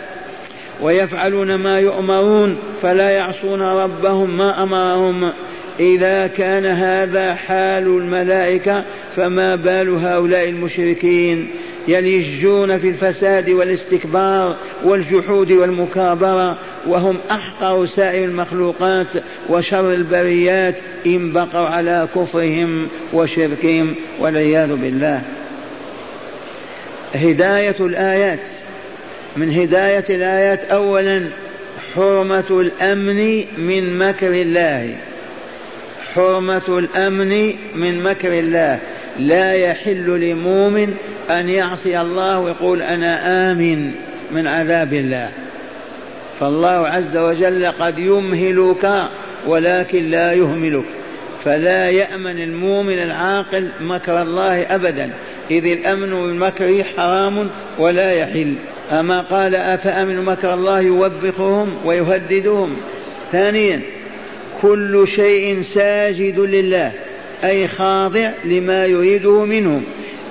ويفعلون 0.82 1.56
ما 1.56 1.80
يؤمرون 1.80 2.58
فلا 2.82 3.10
يعصون 3.10 3.62
ربهم 3.62 4.38
ما 4.38 4.64
أمرهم. 4.64 5.32
إذا 5.80 6.28
كان 6.28 6.66
هذا 6.66 7.36
حال 7.36 7.88
الملائكة 7.88 8.84
فما 9.16 9.56
بال 9.56 9.90
هؤلاء 9.90 10.50
المشركين؟ 10.50 11.48
يلجون 11.88 12.78
في 12.78 12.90
الفساد 12.90 13.50
والاستكبار 13.50 14.58
والجحود 14.84 15.52
والمكابرة 15.52 16.58
وهم 16.88 17.18
أحقر 17.32 17.86
سائر 17.86 18.26
المخلوقات 18.26 19.08
وشر 19.50 19.94
البريات 19.94 20.80
إن 21.06 21.32
بقوا 21.32 21.68
على 21.68 22.08
كفرهم 22.16 22.88
وشركهم 23.14 23.96
والعياذ 24.20 24.76
بالله. 24.76 25.22
هداية 27.16 27.76
الآيات. 27.80 28.48
من 29.38 29.52
هداية 29.52 30.06
الآيات 30.10 30.64
أولا 30.64 31.30
حرمة 31.96 32.46
الأمن 32.50 33.44
من 33.58 33.98
مكر 33.98 34.32
الله. 34.32 34.96
حرمة 36.16 36.62
الأمن 36.68 37.54
من 37.76 38.04
مكر 38.04 38.40
الله. 38.40 38.80
لا 39.20 39.54
يحل 39.54 40.20
لمؤمن 40.20 40.94
أن 41.30 41.50
يعصي 41.50 42.02
الله 42.02 42.40
ويقول 42.40 42.82
أنا 42.82 43.52
آمن 43.52 43.92
من 44.32 44.48
عذاب 44.48 44.94
الله. 44.94 45.30
فالله 46.40 46.88
عز 46.88 47.18
وجل 47.18 47.66
قد 47.66 48.00
يمهلك 48.00 49.10
ولكن 49.48 50.10
لا 50.10 50.34
يهملك. 50.34 50.86
فلا 51.44 51.90
يأمن 51.90 52.42
المؤمن 52.42 53.00
العاقل 53.00 53.70
مكر 53.82 54.22
الله 54.22 54.62
أبدا. 54.62 55.10
إذ 55.52 55.66
الأمن 55.66 56.10
بالمكر 56.10 56.84
حرام 56.98 57.50
ولا 57.80 58.12
يحل. 58.12 58.54
أما 58.92 59.22
قال 59.22 59.56
أفأمن 59.56 60.26
مكر 60.26 60.54
الله 60.54 60.82
يوبخهم 60.82 61.74
ويهددهم. 61.86 62.78
ثانيا 63.32 63.82
كل 64.62 65.08
شيء 65.08 65.62
ساجد 65.62 66.40
لله 66.40 66.92
أي 67.44 67.68
خاضع 67.68 68.32
لما 68.46 68.86
يريده 68.86 69.46
منهم 69.46 69.84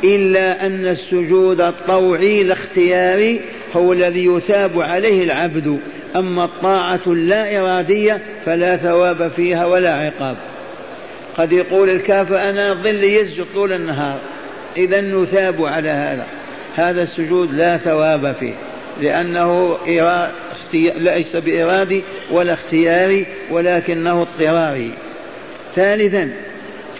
إلا 0.05 0.67
أن 0.67 0.87
السجود 0.87 1.61
الطوعي 1.61 2.43
الاختياري 2.43 3.41
هو 3.77 3.93
الذي 3.93 4.27
يثاب 4.27 4.81
عليه 4.81 5.25
العبد 5.25 5.79
أما 6.17 6.45
الطاعة 6.45 7.01
اللا 7.07 7.61
إرادية 7.61 8.23
فلا 8.45 8.77
ثواب 8.77 9.29
فيها 9.29 9.67
ولا 9.67 9.95
عقاب. 9.95 10.37
قد 11.39 11.53
يقول 11.53 11.91
الكافر 11.91 12.39
أنا 12.39 12.75
ظل 12.75 13.05
يسجد 13.05 13.47
طول 13.55 13.73
النهار 13.73 14.19
إذا 14.77 15.01
نثاب 15.01 15.65
على 15.65 15.91
هذا 15.91 16.27
هذا 16.75 17.03
السجود 17.03 17.53
لا 17.53 17.77
ثواب 17.77 18.35
فيه 18.41 18.55
لأنه 19.01 19.77
ليس 20.75 21.37
بإرادي 21.37 22.03
ولا 22.31 22.53
اختياري 22.53 23.27
ولكنه 23.51 24.23
اضطراري. 24.23 24.91
ثالثا 25.77 26.31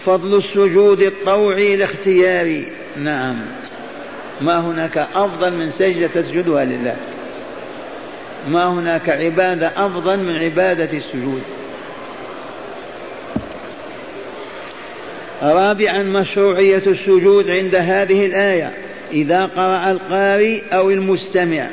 فضل 0.05 0.37
السجود 0.37 1.01
الطوعي 1.01 1.75
الاختياري 1.75 2.67
نعم. 2.97 3.35
ما 4.41 4.59
هناك 4.59 4.97
أفضل 4.97 5.53
من 5.53 5.69
سجدة 5.69 6.07
تسجدها 6.07 6.65
لله. 6.65 6.95
ما 8.47 8.65
هناك 8.65 9.09
عبادة 9.09 9.67
أفضل 9.67 10.19
من 10.19 10.35
عبادة 10.37 10.97
السجود. 10.97 11.41
رابعا 15.41 16.03
مشروعية 16.03 16.83
السجود 16.87 17.49
عند 17.49 17.75
هذه 17.75 18.25
الآية. 18.25 18.71
إذا 19.11 19.45
قرأ 19.45 19.91
القارئ 19.91 20.61
أو 20.73 20.89
المستمع. 20.89 21.67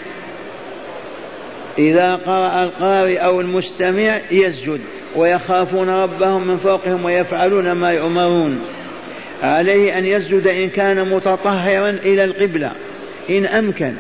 إذا 1.78 2.14
قرأ 2.14 2.64
القارئ 2.64 3.16
أو 3.16 3.40
المستمع 3.40 4.20
يسجد 4.30 4.80
ويخافون 5.16 5.88
ربهم 5.88 6.46
من 6.46 6.56
فوقهم 6.56 7.04
ويفعلون 7.04 7.72
ما 7.72 7.92
يؤمرون. 7.92 8.60
عليه 9.42 9.98
أن 9.98 10.06
يسجد 10.06 10.46
إن 10.46 10.68
كان 10.68 11.08
متطهرا 11.08 11.90
إلى 11.90 12.24
القبلة 12.24 12.72
إن 13.30 13.46
أمكن. 13.46 13.94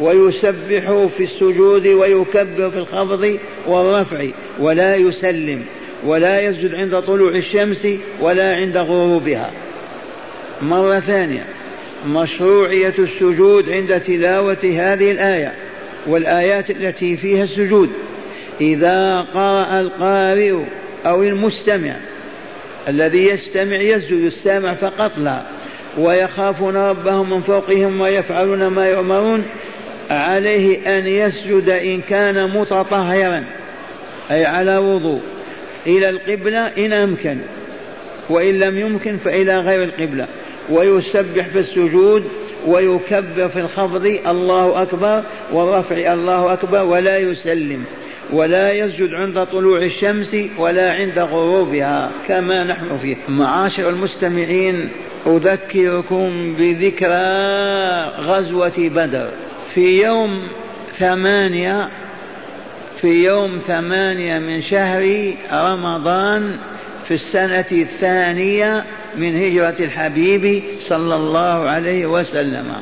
ويسبح 0.00 1.06
في 1.16 1.22
السجود 1.22 1.86
ويكبر 1.86 2.70
في 2.70 2.78
الخفض 2.78 3.38
والرفع 3.66 4.24
ولا 4.58 4.96
يسلم 4.96 5.64
ولا 6.04 6.40
يسجد 6.40 6.74
عند 6.74 7.00
طلوع 7.00 7.30
الشمس 7.30 7.86
ولا 8.20 8.54
عند 8.54 8.76
غروبها. 8.76 9.50
مرة 10.62 11.00
ثانية 11.00 11.44
مشروعية 12.06 12.94
السجود 12.98 13.70
عند 13.70 14.00
تلاوة 14.00 14.58
هذه 14.64 15.10
الآية. 15.10 15.67
والآيات 16.06 16.70
التي 16.70 17.16
فيها 17.16 17.44
السجود. 17.44 17.90
إذا 18.60 19.20
قرأ 19.20 19.80
القارئ 19.80 20.54
أو 21.06 21.22
المستمع 21.22 21.96
الذي 22.88 23.26
يستمع 23.26 23.76
يسجد 23.76 24.24
السامع 24.24 24.74
فقط 24.74 25.12
لا. 25.18 25.42
ويخافون 25.98 26.76
ربهم 26.76 27.30
من 27.30 27.40
فوقهم 27.40 28.00
ويفعلون 28.00 28.66
ما 28.66 28.88
يؤمرون. 28.88 29.44
عليه 30.10 30.98
أن 30.98 31.06
يسجد 31.06 31.68
إن 31.68 32.00
كان 32.00 32.50
متطهرا 32.50 33.44
أي 34.30 34.46
على 34.46 34.78
وضوء. 34.78 35.20
إلى 35.86 36.08
القبلة 36.08 36.58
إن 36.58 36.92
أمكن 36.92 37.38
وإن 38.30 38.58
لم 38.58 38.78
يمكن 38.78 39.16
فإلى 39.16 39.58
غير 39.58 39.82
القبلة. 39.82 40.26
ويسبح 40.70 41.46
في 41.46 41.58
السجود 41.58 42.24
ويكبر 42.66 43.48
في 43.48 43.60
الخفض 43.60 44.06
الله 44.06 44.82
أكبر 44.82 45.22
والرفع 45.52 46.12
الله 46.12 46.52
أكبر 46.52 46.84
ولا 46.84 47.18
يسلم 47.18 47.84
ولا 48.32 48.72
يسجد 48.72 49.14
عند 49.14 49.46
طلوع 49.46 49.82
الشمس 49.82 50.36
ولا 50.58 50.92
عند 50.92 51.18
غروبها 51.18 52.10
كما 52.28 52.64
نحن 52.64 52.98
فيه. 53.02 53.16
معاشر 53.28 53.88
المستمعين 53.88 54.88
أذكركم 55.26 56.54
بذكرى 56.58 57.18
غزوة 58.20 58.72
بدر. 58.78 59.30
في 59.74 60.02
يوم 60.02 60.48
ثمانية 60.98 61.90
في 63.00 63.24
يوم 63.24 63.58
ثمانية 63.58 64.38
من 64.38 64.62
شهر 64.62 65.32
رمضان 65.52 66.58
في 67.08 67.14
السنة 67.14 67.66
الثانية 67.72 68.84
من 69.16 69.36
هجرة 69.36 69.74
الحبيب 69.80 70.62
صلى 70.80 71.14
الله 71.14 71.68
عليه 71.68 72.06
وسلم. 72.06 72.72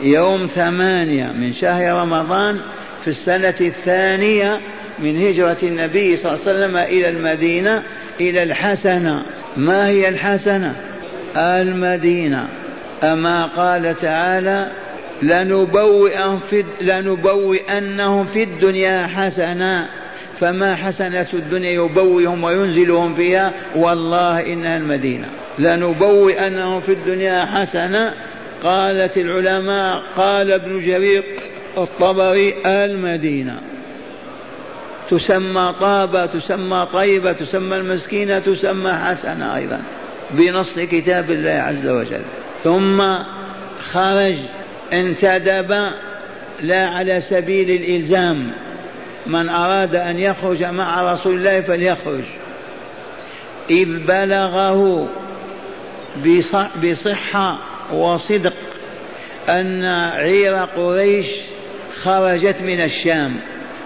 يوم 0.00 0.46
ثمانية 0.46 1.32
من 1.32 1.52
شهر 1.52 1.94
رمضان 1.94 2.60
في 3.02 3.08
السنة 3.08 3.54
الثانية 3.60 4.60
من 4.98 5.26
هجرة 5.26 5.58
النبي 5.62 6.16
صلى 6.16 6.34
الله 6.34 6.46
عليه 6.46 6.56
وسلم 6.56 6.76
إلى 6.76 7.08
المدينة 7.08 7.82
إلى 8.20 8.42
الحسنة. 8.42 9.24
ما 9.56 9.88
هي 9.88 10.08
الحسنة؟ 10.08 10.74
المدينة. 11.36 12.48
أما 13.02 13.46
قال 13.46 13.96
تعالى 13.98 14.70
لنبوئن 15.22 16.40
في 16.50 16.64
لنبوئنهم 16.80 18.26
في 18.26 18.42
الدنيا 18.42 19.06
حسنا 19.06 19.88
فما 20.40 20.74
حسنة 20.74 21.26
الدنيا 21.34 21.72
يبوئهم 21.72 22.44
وينزلهم 22.44 23.14
فيها؟ 23.14 23.52
والله 23.76 24.40
إنها 24.40 24.76
المدينة. 24.76 25.28
لنبوئنهم 25.58 26.80
في 26.80 26.92
الدنيا 26.92 27.44
حسنة 27.44 28.14
قالت 28.62 29.16
العلماء 29.16 30.02
قال 30.16 30.52
ابن 30.52 30.80
جرير 30.86 31.24
الطبري 31.78 32.54
المدينة. 32.66 33.60
تسمى 35.10 35.74
طابة 35.80 36.26
تسمى 36.26 36.88
طيبة 36.92 37.32
تسمى 37.32 37.76
المسكينة 37.76 38.38
تسمى 38.38 38.92
حسنة 38.92 39.56
أيضا 39.56 39.80
بنص 40.30 40.78
كتاب 40.78 41.30
الله 41.30 41.50
عز 41.50 41.88
وجل. 41.88 42.22
ثم 42.64 43.02
خرج 43.92 44.36
انتدب 44.92 45.82
لا 46.62 46.86
على 46.86 47.20
سبيل 47.20 47.70
الإلزام. 47.70 48.52
من 49.26 49.48
أراد 49.48 49.94
أن 49.94 50.18
يخرج 50.18 50.64
مع 50.64 51.12
رسول 51.12 51.34
الله 51.38 51.60
فليخرج. 51.60 52.24
إذ 53.70 53.98
بلغه 53.98 55.08
بصحة 56.82 57.58
وصدق 57.92 58.54
أن 59.48 59.84
عير 60.14 60.56
قريش 60.56 61.26
خرجت 62.02 62.56
من 62.62 62.80
الشام 62.80 63.36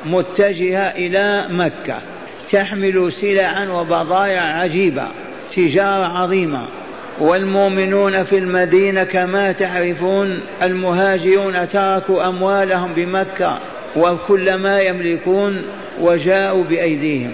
متجهة 0.05 0.91
إلى 0.91 1.47
مكة 1.51 1.99
تحمل 2.53 3.13
سلعا 3.13 3.69
وبضائع 3.69 4.41
عجيبة 4.41 5.09
تجارة 5.57 6.05
عظيمة. 6.05 6.69
والمؤمنون 7.21 8.25
في 8.25 8.39
المدينة 8.39 9.05
كما 9.05 9.53
تعرفون 9.53 10.41
المهاجرون 10.63 11.69
تركوا 11.69 12.29
أموالهم 12.29 12.93
بمكة 12.93 13.59
وكل 13.97 14.55
ما 14.55 14.81
يملكون 14.81 15.63
وجاءوا 16.01 16.65
بأيديهم. 16.65 17.33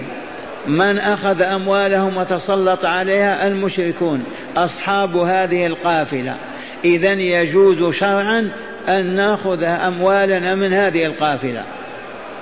من 0.67 0.99
أخذ 0.99 1.43
أموالهم 1.43 2.17
وتسلط 2.17 2.85
عليها 2.85 3.47
المشركون 3.47 4.25
أصحاب 4.57 5.17
هذه 5.17 5.67
القافلة. 5.67 6.37
إذا 6.85 7.13
يجوز 7.13 7.95
شرعا 7.95 8.53
أن 8.89 9.15
نأخذ 9.15 9.63
أموالنا 9.63 10.55
من 10.55 10.73
هذه 10.73 11.07
القافلة. 11.07 11.65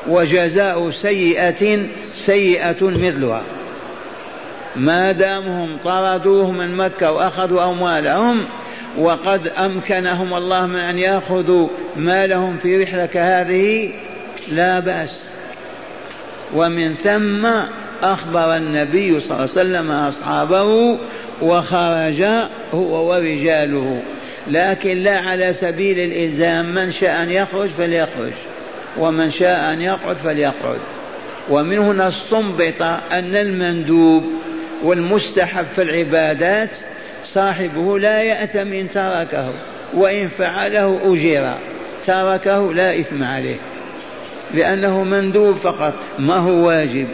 وجزاء 0.08 0.90
سيئة 0.90 1.86
سيئة 2.02 2.76
مثلها. 2.80 3.42
ما 4.76 5.12
دامهم 5.12 5.76
طردوه 5.84 6.50
من 6.50 6.76
مكة 6.76 7.12
وأخذوا 7.12 7.64
أموالهم 7.64 8.44
وقد 8.98 9.48
أمكنهم 9.48 10.34
الله 10.34 10.66
من 10.66 10.76
أن 10.76 10.98
يأخذوا 10.98 11.68
مالهم 11.96 12.56
في 12.56 12.82
رحلة 12.82 13.06
كهذه 13.06 13.92
لا 14.50 14.80
بأس. 14.80 15.10
ومن 16.54 16.94
ثم 16.94 17.48
أخبر 18.02 18.56
النبي 18.56 19.20
صلى 19.20 19.30
الله 19.30 19.34
عليه 19.34 19.44
وسلم 19.44 19.90
أصحابه 19.90 20.98
وخرج 21.42 22.22
هو 22.74 23.10
ورجاله. 23.10 24.02
لكن 24.46 24.98
لا 24.98 25.18
على 25.18 25.52
سبيل 25.52 25.98
الإلزام 25.98 26.74
من 26.74 26.92
شاء 26.92 27.22
أن 27.22 27.30
يخرج 27.30 27.68
فليخرج 27.68 28.32
ومن 28.98 29.32
شاء 29.32 29.72
أن 29.72 29.80
يقعد 29.80 30.16
فليقعد. 30.16 30.78
ومن 31.50 31.78
هنا 31.78 32.08
استنبط 32.08 32.82
أن 33.12 33.36
المندوب 33.36 34.24
والمستحب 34.82 35.66
في 35.74 35.82
العبادات 35.82 36.70
صاحبه 37.26 37.98
لا 37.98 38.22
يأثم 38.22 38.72
إن 38.72 38.90
تركه 38.90 39.52
وإن 39.94 40.28
فعله 40.28 41.00
أجير 41.04 41.54
تركه 42.06 42.74
لا 42.74 43.00
إثم 43.00 43.22
عليه. 43.22 43.69
لأنه 44.54 45.04
مندوب 45.04 45.56
فقط. 45.56 45.94
ما 46.18 46.36
هو 46.36 46.66
واجب؟ 46.66 47.08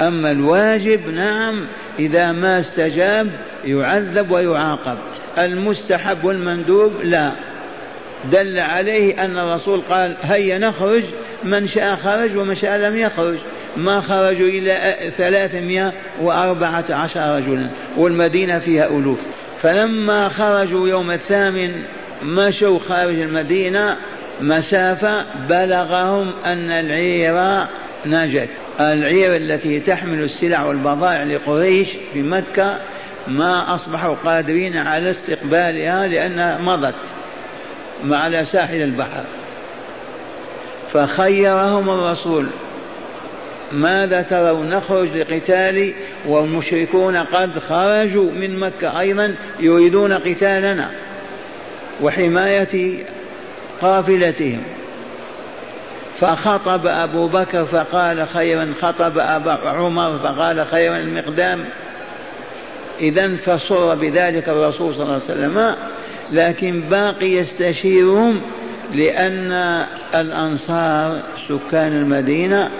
أما 0.00 0.30
الواجب 0.30 1.08
نعم 1.08 1.66
إذا 1.98 2.32
ما 2.32 2.60
استجاب 2.60 3.30
يعذب 3.64 4.30
ويعاقب. 4.30 4.98
المستحب 5.38 6.24
والمندوب 6.24 6.92
لا. 7.02 7.32
دل 8.32 8.58
عليه 8.58 9.24
أن 9.24 9.38
الرسول 9.38 9.82
قال 9.90 10.16
هيا 10.22 10.58
نخرج 10.58 11.02
من 11.44 11.68
شاء 11.68 11.96
خرج 11.96 12.36
ومن 12.36 12.54
شاء 12.54 12.78
لم 12.78 12.96
يخرج. 12.96 13.36
ما 13.76 14.00
خرجوا 14.00 14.48
إلا 14.48 15.10
ثلاثمائة 15.10 15.92
وأربعة 16.20 16.84
عشر 16.90 17.36
رجلا 17.36 17.70
والمدينة 17.96 18.58
فيها 18.58 18.86
ألوف. 18.86 19.18
فلما 19.62 20.28
خرجوا 20.28 20.88
يوم 20.88 21.10
الثامن 21.10 21.82
مشوا 22.22 22.78
خارج 22.78 23.20
المدينة 23.20 23.96
مسافة 24.40 25.24
بلغهم 25.48 26.32
أن 26.46 26.70
العير 26.70 27.66
نجت. 28.06 28.48
العير 28.80 29.36
التي 29.36 29.80
تحمل 29.80 30.22
السلع 30.22 30.64
والبضائع 30.64 31.22
لقريش 31.22 31.88
في 32.12 32.22
مكة 32.22 32.78
ما 33.28 33.74
أصبحوا 33.74 34.14
قادرين 34.24 34.76
على 34.76 35.10
استقبالها 35.10 36.06
لأنها 36.06 36.58
مضت 36.58 36.94
على 38.10 38.44
ساحل 38.44 38.82
البحر. 38.82 39.24
فخيرهم 40.92 41.90
الرسول. 41.90 42.46
ماذا 43.72 44.22
ترون؟ 44.22 44.70
نخرج 44.70 45.08
لقتال 45.08 45.92
والمشركون 46.26 47.16
قد 47.16 47.58
خرجوا 47.58 48.30
من 48.30 48.58
مكة 48.58 49.00
أيضا 49.00 49.34
يريدون 49.60 50.12
قتالنا. 50.12 50.90
وحماية 52.02 53.04
قافلتهم. 53.82 54.62
فخطب 56.20 56.86
أبو 56.86 57.26
بكر 57.26 57.64
فقال 57.64 58.28
خيرا 58.28 58.74
خطب 58.80 59.18
أبا 59.18 59.58
عمر 59.68 60.18
فقال 60.18 60.66
خيرا 60.66 60.96
المقدام. 60.96 61.64
إذا 63.00 63.36
فسر 63.36 63.94
بذلك 63.94 64.48
الرسول 64.48 64.94
صلى 64.94 65.02
الله 65.02 65.12
عليه 65.14 65.24
وسلم 65.24 65.76
لكن 66.32 66.80
باقي 66.80 67.26
يستشيرهم 67.26 68.42
لأن 68.92 69.52
الأنصار 70.14 71.20
سكان 71.48 71.92
المدينة. 71.92 72.70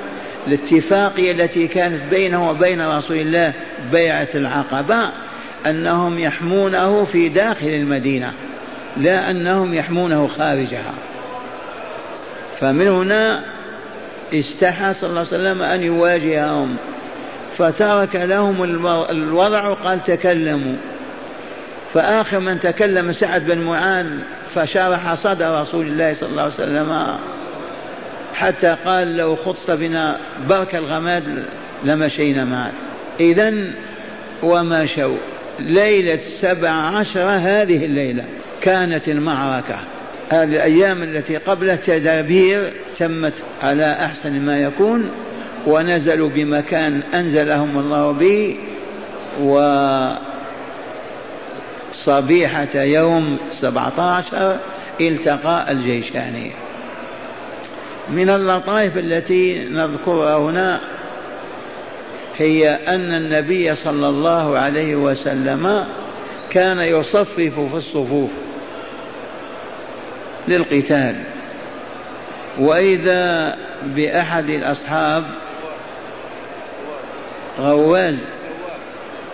الاتفاقية 0.46 1.32
التي 1.32 1.68
كانت 1.68 2.02
بينه 2.10 2.50
وبين 2.50 2.88
رسول 2.88 3.16
الله 3.16 3.52
بيعة 3.92 4.28
العقبة 4.34 5.10
أنهم 5.66 6.18
يحمونه 6.18 7.04
في 7.04 7.28
داخل 7.28 7.68
المدينة. 7.68 8.32
لا 8.96 9.30
أنهم 9.30 9.74
يحمونه 9.74 10.26
خارجها. 10.26 10.94
فمن 12.60 12.88
هنا 12.88 13.44
استحى 14.34 14.94
صلى 14.94 15.10
الله 15.10 15.20
عليه 15.20 15.28
وسلم 15.28 15.62
أن 15.62 15.82
يواجههم. 15.82 16.76
فترك 17.58 18.16
لهم 18.16 18.64
الوضع 19.10 19.68
وقال 19.68 20.04
تكلموا. 20.04 20.76
فآخر 21.94 22.40
من 22.40 22.60
تكلم 22.60 23.12
سعد 23.12 23.46
بن 23.46 23.58
معاذ 23.58 24.06
فشرح 24.54 25.14
صدر 25.14 25.60
رسول 25.60 25.86
الله 25.86 26.14
صلى 26.14 26.28
الله 26.28 26.42
عليه 26.42 26.54
وسلم 26.54 27.18
حتى 28.34 28.76
قال 28.84 29.16
لو 29.16 29.36
خص 29.36 29.70
بنا 29.70 30.18
برك 30.48 30.74
الغماد 30.74 31.44
لمشينا 31.84 32.44
معك. 32.44 32.72
إذا 33.20 33.54
ومشوا 34.42 35.16
ليلة 35.58 36.16
سبع 36.16 36.70
عشر 36.70 37.28
هذه 37.28 37.84
الليلة. 37.84 38.24
كانت 38.60 39.08
المعركة 39.08 39.78
هذه 40.28 40.44
الأيام 40.44 41.02
التي 41.02 41.36
قبل 41.36 41.78
تدابير 41.78 42.72
تمت 42.98 43.32
على 43.62 43.92
أحسن 43.92 44.32
ما 44.32 44.60
يكون 44.62 45.10
ونزلوا 45.66 46.28
بمكان 46.28 47.02
أنزلهم 47.14 47.78
الله 47.78 48.12
به 48.12 48.56
وصبيحة 52.04 52.80
يوم 52.80 53.38
سبعة 53.52 54.00
عشر 54.00 54.56
التقى 55.00 55.72
الجيشان. 55.72 56.50
من 58.10 58.30
اللطائف 58.30 58.96
التي 58.96 59.64
نذكرها 59.64 60.38
هنا 60.38 60.80
هي 62.36 62.70
أن 62.70 63.14
النبي 63.14 63.74
صلى 63.74 64.08
الله 64.08 64.58
عليه 64.58 64.96
وسلم 64.96 65.84
كان 66.50 66.80
يصفف 66.80 67.40
في 67.40 67.74
الصفوف. 67.74 68.30
للقتال. 70.48 71.16
وإذا 72.58 73.56
بأحد 73.82 74.50
الأصحاب 74.50 75.24
غواز 77.60 78.16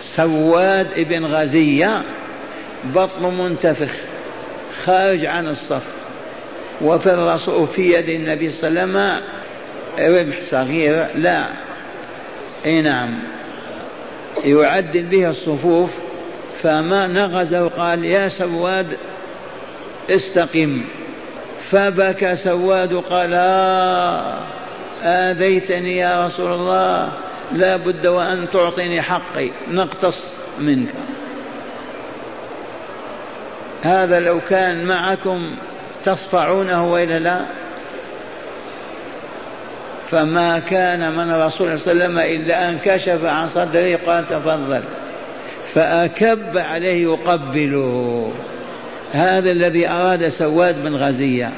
سواد 0.01 0.87
ابن 0.97 1.25
غزية 1.25 2.03
بطن 2.83 3.37
منتفخ 3.37 3.91
خارج 4.85 5.25
عن 5.25 5.47
الصف 5.47 5.83
وفي 6.81 7.13
الرسول 7.13 7.67
في 7.67 7.93
يد 7.93 8.09
النبي 8.09 8.51
صلى 8.51 8.83
الله 8.83 8.99
عليه 8.99 9.21
وسلم 9.95 10.27
ربح 10.27 10.35
صغير 10.51 11.07
لا. 11.15 11.47
أي 12.65 12.81
نعم. 12.81 13.19
يعدل 14.45 15.03
به 15.03 15.29
الصفوف 15.29 15.89
فما 16.63 17.07
نغز 17.07 17.55
وقال 17.55 18.05
يا 18.05 18.29
سواد 18.29 18.87
استقم. 20.09 20.81
فبكى 21.71 22.35
سواد 22.35 22.93
قال 22.93 23.33
آه 23.33 24.37
آذيتني 25.03 25.97
يا 25.97 26.25
رسول 26.25 26.51
الله 26.51 27.09
لا 27.51 27.75
بد 27.75 28.07
وأن 28.07 28.49
تعطيني 28.49 29.01
حقي 29.01 29.49
نقتص 29.71 30.33
منك. 30.59 30.93
هذا 33.83 34.19
لو 34.19 34.39
كان 34.49 34.85
معكم 34.85 35.55
تصفعونه 36.05 36.91
وإلا 36.91 37.19
لا؟ 37.19 37.45
فما 40.11 40.59
كان 40.59 41.11
من 41.11 41.31
الرسول 41.31 41.79
صلى 41.79 41.91
الله 41.91 42.03
عليه 42.03 42.13
وسلم 42.13 42.41
إلا 42.41 42.69
أن 42.69 42.79
كشف 42.85 43.25
عن 43.25 43.47
صدره 43.47 43.99
قال 44.05 44.27
تفضل. 44.27 44.83
فأكب 45.73 46.57
عليه 46.57 47.03
يقبله 47.03 48.31
هذا 49.13 49.51
الذي 49.51 49.89
أراد 49.89 50.29
سواد 50.29 50.83
بن 50.83 50.95
غزية 50.95 51.51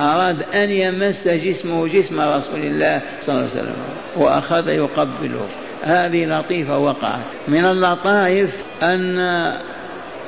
أراد 0.00 0.42
أن 0.54 0.70
يمس 0.70 1.28
جسمه 1.28 1.88
جسم 1.88 2.20
رسول 2.20 2.60
الله 2.60 3.00
صلى 3.20 3.34
الله 3.34 3.48
عليه 3.50 3.60
وسلم 3.60 3.76
وأخذ 4.16 4.68
يقبله. 4.68 5.46
هذه 5.82 6.26
لطيفة 6.26 6.78
وقعت. 6.78 7.20
من 7.48 7.64
اللطائف 7.64 8.50
أن 8.82 9.18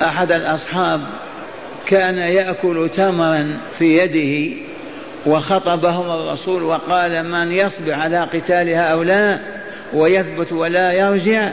أحد 0.01 0.31
الأصحاب 0.31 1.01
كان 1.85 2.17
يأكل 2.17 2.89
تمرا 2.95 3.59
في 3.79 3.97
يده 3.97 4.55
وخطبهم 5.25 6.09
الرسول 6.09 6.63
وقال 6.63 7.31
من 7.31 7.51
يصبر 7.51 7.93
على 7.93 8.19
قتال 8.19 8.69
هؤلاء 8.69 9.41
ويثبت 9.93 10.51
ولا 10.51 10.91
يرجع 10.91 11.51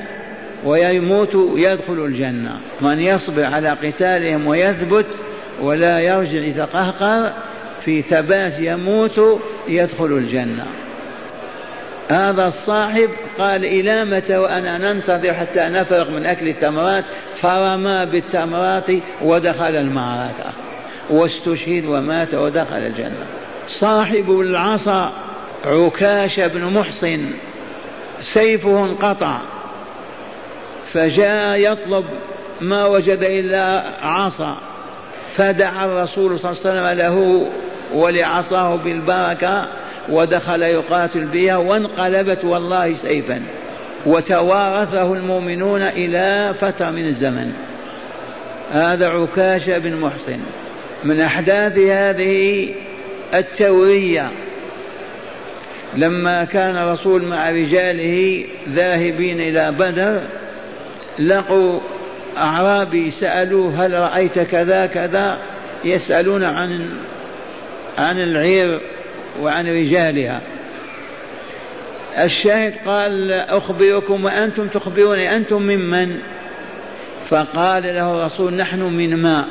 ويموت 0.64 1.34
يدخل 1.56 2.04
الجنة. 2.04 2.60
من 2.80 3.00
يصبر 3.00 3.44
على 3.44 3.68
قتالهم 3.68 4.46
ويثبت 4.46 5.06
ولا 5.60 5.98
يرجع 5.98 6.38
يتقهقر 6.38 7.32
في 7.84 8.02
ثبات 8.02 8.52
يموت 8.58 9.40
يدخل 9.68 10.06
الجنة. 10.06 10.66
هذا 12.08 12.46
الصاحب 12.46 13.10
قال 13.38 13.64
إلى 13.64 14.04
متى 14.04 14.36
وأنا 14.36 14.92
ننتظر 14.92 15.34
حتى 15.34 15.68
نفرغ 15.68 16.10
من 16.10 16.26
أكل 16.26 16.48
التمرات؟ 16.48 17.04
فرمى 17.36 18.06
بالتمرات 18.06 18.90
ودخل 19.22 19.76
المعركة. 19.76 20.52
واستشهد 21.10 21.84
ومات 21.84 22.34
ودخل 22.34 22.76
الجنة. 22.76 23.26
صاحب 23.80 24.40
العصا 24.40 25.12
عكاش 25.64 26.40
بن 26.40 26.64
محصن 26.64 27.30
سيفه 28.20 28.84
انقطع. 28.84 29.40
فجاء 30.92 31.72
يطلب 31.72 32.04
ما 32.60 32.86
وجد 32.86 33.24
إلا 33.24 33.82
عصا. 34.02 34.58
فدعا 35.36 35.84
الرسول 35.84 36.40
صلى 36.40 36.50
الله 36.50 36.62
عليه 36.64 36.70
وسلم 36.70 36.98
له 36.98 37.46
ولعصاه 37.94 38.76
بالبركة 38.76 39.68
ودخل 40.08 40.62
يقاتل 40.62 41.24
بها 41.24 41.56
وانقلبت 41.56 42.44
والله 42.44 42.94
سيفا. 42.94 43.42
وتوارثه 44.06 45.12
المؤمنون 45.12 45.82
إلى 45.82 46.54
فترة 46.60 46.90
من 46.90 47.06
الزمن. 47.06 47.52
هذا 48.72 49.08
عكاشة 49.08 49.78
بن 49.78 49.96
محسن. 49.96 50.38
من 51.04 51.20
أحداث 51.20 51.78
هذه 51.78 52.68
التورية 53.34 54.30
لما 55.96 56.44
كان 56.44 56.76
الرسول 56.76 57.24
مع 57.24 57.50
رجاله 57.50 58.44
ذاهبين 58.68 59.40
إلى 59.40 59.72
بدر 59.72 60.22
لقوا 61.18 61.80
أعرابي 62.36 63.10
سألوه 63.10 63.86
هل 63.86 63.94
رأيت 63.94 64.38
كذا 64.38 64.86
كذا 64.86 65.38
يسألون 65.84 66.44
عن 66.44 66.88
عن 67.98 68.18
العير 68.18 68.80
وعن 69.40 69.68
رجالها. 69.68 70.40
الشاهد 72.18 72.74
قال 72.86 73.32
أخبركم 73.32 74.24
وأنتم 74.24 74.68
تخبروني 74.68 75.36
أنتم 75.36 75.62
ممن 75.62 76.18
فقال 77.30 77.82
له 77.82 78.14
الرسول 78.14 78.54
نحن 78.54 78.80
من 78.80 79.16
ماء 79.16 79.46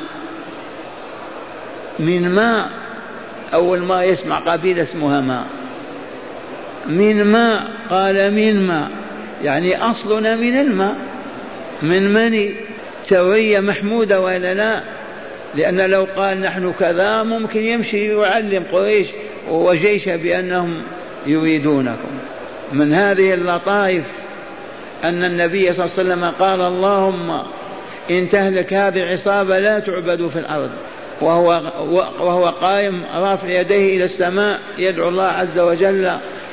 من 1.98 2.28
ماء 2.28 2.70
أول 3.54 3.80
ما 3.80 4.04
يسمع 4.04 4.38
قبيلة 4.38 4.82
اسمها 4.82 5.20
ماء 5.20 5.46
من 6.86 7.24
ماء 7.24 7.62
قال 7.90 8.34
من 8.34 8.66
ماء 8.66 8.90
يعني 9.44 9.76
أصلنا 9.76 10.36
من 10.36 10.60
الماء 10.60 10.96
من 11.82 12.12
مني 12.12 12.54
توية 13.08 13.60
محمودة 13.60 14.20
ولا 14.20 14.54
لا؟ 14.54 14.82
لأن 15.54 15.90
لو 15.90 16.06
قال 16.16 16.40
نحن 16.40 16.72
كذا 16.80 17.22
ممكن 17.22 17.64
يمشي 17.64 18.08
يعلم 18.08 18.64
قريش 18.72 19.08
وجيش 19.50 20.08
بأنهم 20.08 20.82
يريدونكم. 21.26 22.10
من 22.72 22.92
هذه 22.92 23.34
اللطائف 23.34 24.04
أن 25.04 25.24
النبي 25.24 25.72
صلى 25.72 25.84
الله 25.84 25.98
عليه 25.98 26.10
وسلم 26.10 26.24
قال 26.24 26.60
اللهم 26.60 27.42
إن 28.10 28.28
تهلك 28.28 28.74
هذه 28.74 28.96
العصابة 28.96 29.58
لا 29.58 29.78
تعبد 29.78 30.28
في 30.28 30.38
الأرض. 30.38 30.70
وهو 31.20 31.62
وهو 32.20 32.48
قائم 32.48 33.04
رافع 33.14 33.48
يديه 33.48 33.96
إلى 33.96 34.04
السماء 34.04 34.60
يدعو 34.78 35.08
الله 35.08 35.24
عز 35.24 35.58
وجل 35.58 36.10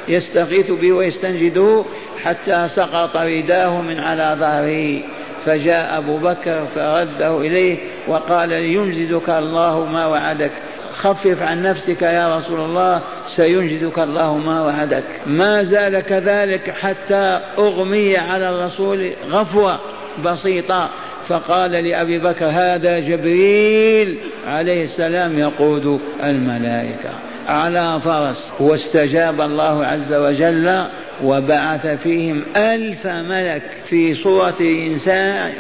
يستغيث 0.08 0.72
به 0.72 0.92
ويستنجده 0.92 1.86
حتى 2.24 2.68
سقط 2.76 3.18
رداه 3.18 3.82
من 3.82 4.00
على 4.00 4.38
ظهره. 4.40 5.19
فجاء 5.46 5.98
أبو 5.98 6.18
بكر 6.18 6.66
فرده 6.76 7.40
إليه 7.40 7.78
وقال 8.08 8.50
لينجزك 8.50 9.30
الله 9.30 9.86
ما 9.86 10.06
وعدك. 10.06 10.52
خفف 10.92 11.42
عن 11.42 11.62
نفسك 11.62 12.02
يا 12.02 12.38
رسول 12.38 12.60
الله 12.60 13.02
سينجزك 13.36 14.00
الله 14.00 14.38
ما 14.38 14.66
وعدك. 14.66 15.04
ما 15.26 15.64
زال 15.64 16.00
كذلك 16.00 16.70
حتى 16.70 17.40
أغمي 17.58 18.18
على 18.18 18.50
الرسول 18.50 19.12
غفوة 19.32 19.80
بسيطة. 20.26 20.90
فقال 21.28 21.72
لأبي 21.72 22.20
بكر 22.20 22.46
هذا 22.46 23.00
جبريل 23.00 24.18
عليه 24.48 24.84
السلام 24.84 25.40
يقود 25.40 26.00
الملائكة. 26.24 27.10
على 27.50 28.02
فرس 28.02 28.54
واستجاب 28.60 29.42
الله 29.42 29.86
عز 29.86 30.14
وجل 30.14 30.86
وبعث 31.24 31.88
فيهم 31.88 32.44
ألف 32.56 33.08
ملك 33.08 33.64
في 33.90 34.16
صورة 34.16 34.56
إنسان, 34.62 35.52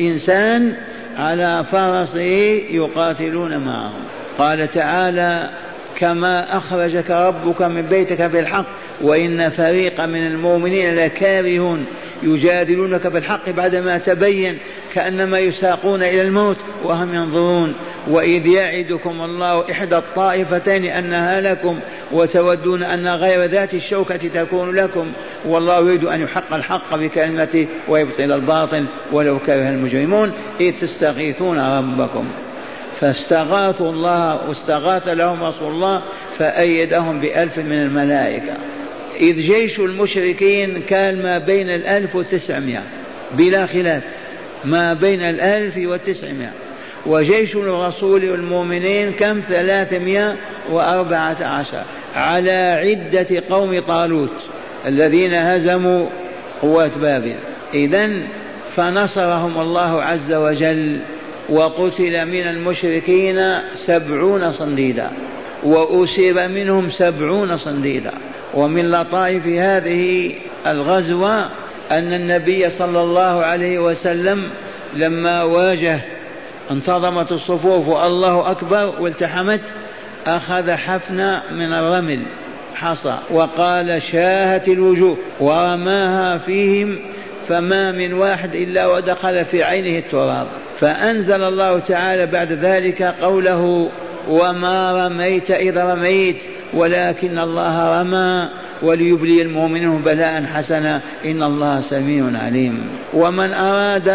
إنسان 0.00 0.76
على 1.18 1.64
فرسه 1.70 2.62
يقاتلون 2.70 3.58
معهم. 3.58 4.04
قال 4.38 4.70
تعالى 4.70 5.50
كما 5.98 6.56
أخرجك 6.56 7.10
ربك 7.10 7.62
من 7.62 7.82
بيتك 7.82 8.22
بالحق 8.22 8.66
وإن 9.02 9.50
فريقا 9.50 10.06
من 10.06 10.26
المؤمنين 10.26 10.94
لكارهون 10.94 11.86
يجادلونك 12.22 13.06
بالحق 13.06 13.50
بعدما 13.50 13.98
تبين 13.98 14.58
كأنما 14.94 15.38
يساقون 15.38 16.02
إلى 16.02 16.22
الموت 16.22 16.56
وهم 16.84 17.14
ينظرون. 17.14 17.74
وإذ 18.06 18.46
يعدكم 18.46 19.20
الله 19.20 19.70
إحدى 19.70 19.96
الطائفتين 19.96 20.84
أنها 20.84 21.40
لكم 21.40 21.80
وتودون 22.12 22.82
أن 22.82 23.08
غير 23.08 23.44
ذات 23.44 23.74
الشوكة 23.74 24.16
تكون 24.16 24.74
لكم 24.74 25.12
والله 25.46 25.78
يريد 25.78 26.04
أن 26.04 26.20
يحق 26.20 26.54
الحق 26.54 26.94
بكلمته 26.94 27.66
ويبطل 27.88 28.32
الباطل 28.32 28.86
ولو 29.12 29.38
كره 29.38 29.70
المجرمون 29.70 30.32
إذ 30.60 30.72
تستغيثون 30.80 31.58
ربكم. 31.58 32.28
فاستغاثوا 33.00 33.92
الله 33.92 34.48
واستغاث 34.48 35.08
لهم 35.08 35.44
رسول 35.44 35.72
الله 35.72 36.02
فأيدهم 36.38 37.20
بألف 37.20 37.58
من 37.58 37.82
الملائكة. 37.82 38.52
إذ 39.20 39.36
جيش 39.36 39.80
المشركين 39.80 40.82
كان 40.82 41.22
ما 41.22 41.38
بين 41.38 41.70
الألف 41.70 42.16
وتسعمائة 42.16 42.82
بلا 43.32 43.66
خلاف 43.66 44.02
ما 44.64 44.92
بين 44.92 45.22
الألف 45.24 45.74
وتسعمائة. 45.76 46.65
وجيش 47.06 47.56
الرسول 47.56 48.30
والمؤمنين 48.30 49.12
كم؟ 49.12 49.40
ثلاثمائة 49.48 50.36
وأربعة 50.70 51.36
عشر. 51.40 51.82
على 52.16 52.80
عدة 52.80 53.42
قوم 53.50 53.80
طالوت 53.80 54.32
الذين 54.86 55.34
هزموا 55.34 56.08
قوات 56.62 56.98
بابل. 56.98 57.34
إذا 57.74 58.10
فنصرهم 58.76 59.60
الله 59.60 60.02
عز 60.02 60.32
وجل 60.32 61.00
وقتل 61.48 62.26
من 62.26 62.46
المشركين 62.46 63.40
سبعون 63.74 64.52
صنديدا 64.52 65.10
وأسر 65.62 66.48
منهم 66.48 66.90
سبعون 66.90 67.58
صنديدا. 67.58 68.12
ومن 68.54 68.90
لطائف 68.90 69.46
هذه 69.46 70.32
الغزوة 70.66 71.50
أن 71.90 72.12
النبي 72.12 72.70
صلى 72.70 73.00
الله 73.00 73.44
عليه 73.44 73.78
وسلم 73.78 74.42
لما 74.94 75.42
واجه 75.42 76.00
انتظمت 76.70 77.32
الصفوف 77.32 77.88
والله 77.88 78.50
أكبر 78.50 78.94
والتحمت 79.00 79.60
أخذ 80.26 80.70
حفنة 80.70 81.42
من 81.52 81.72
الرمل 81.72 82.22
حصى 82.74 83.18
وقال 83.30 84.02
شاهت 84.02 84.68
الوجوه 84.68 85.16
ورماها 85.40 86.38
فيهم 86.38 86.98
فما 87.48 87.92
من 87.92 88.12
واحد 88.12 88.54
إلا 88.54 88.86
ودخل 88.86 89.44
في 89.44 89.62
عينه 89.62 89.98
التراب. 89.98 90.46
فأنزل 90.80 91.42
الله 91.42 91.78
تعالى 91.78 92.26
بعد 92.26 92.52
ذلك 92.52 93.02
قوله 93.02 93.90
وما 94.28 95.06
رميت 95.06 95.50
إذ 95.50 95.78
رميت 95.78 96.42
ولكن 96.76 97.38
الله 97.38 98.00
رمى 98.00 98.48
وليبلي 98.82 99.42
المؤمنين 99.42 99.98
بلاء 99.98 100.44
حسنا. 100.44 101.00
إن 101.24 101.42
الله 101.42 101.80
سميع 101.80 102.42
عليم. 102.42 102.88
ومن 103.14 103.52
أراد 103.52 104.08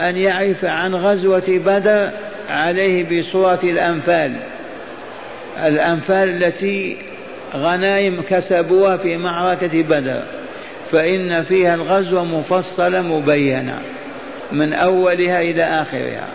أن 0.00 0.16
يعرف 0.16 0.64
عن 0.64 0.94
غزوة 0.94 1.42
بدر 1.48 2.10
عليه 2.50 3.20
بصورة 3.20 3.60
الأنفال. 3.62 4.36
الأنفال 5.58 6.42
التي 6.42 6.96
غنائم 7.54 8.22
كسبوها 8.22 8.96
في 8.96 9.16
معركة 9.16 9.82
بدر. 9.82 10.22
فإن 10.92 11.44
فيها 11.44 11.74
الغزوة 11.74 12.24
مفصلة 12.24 13.02
مبينة 13.02 13.78
من 14.52 14.72
أولها 14.72 15.42
إلى 15.42 15.62
آخرها. 15.62 16.26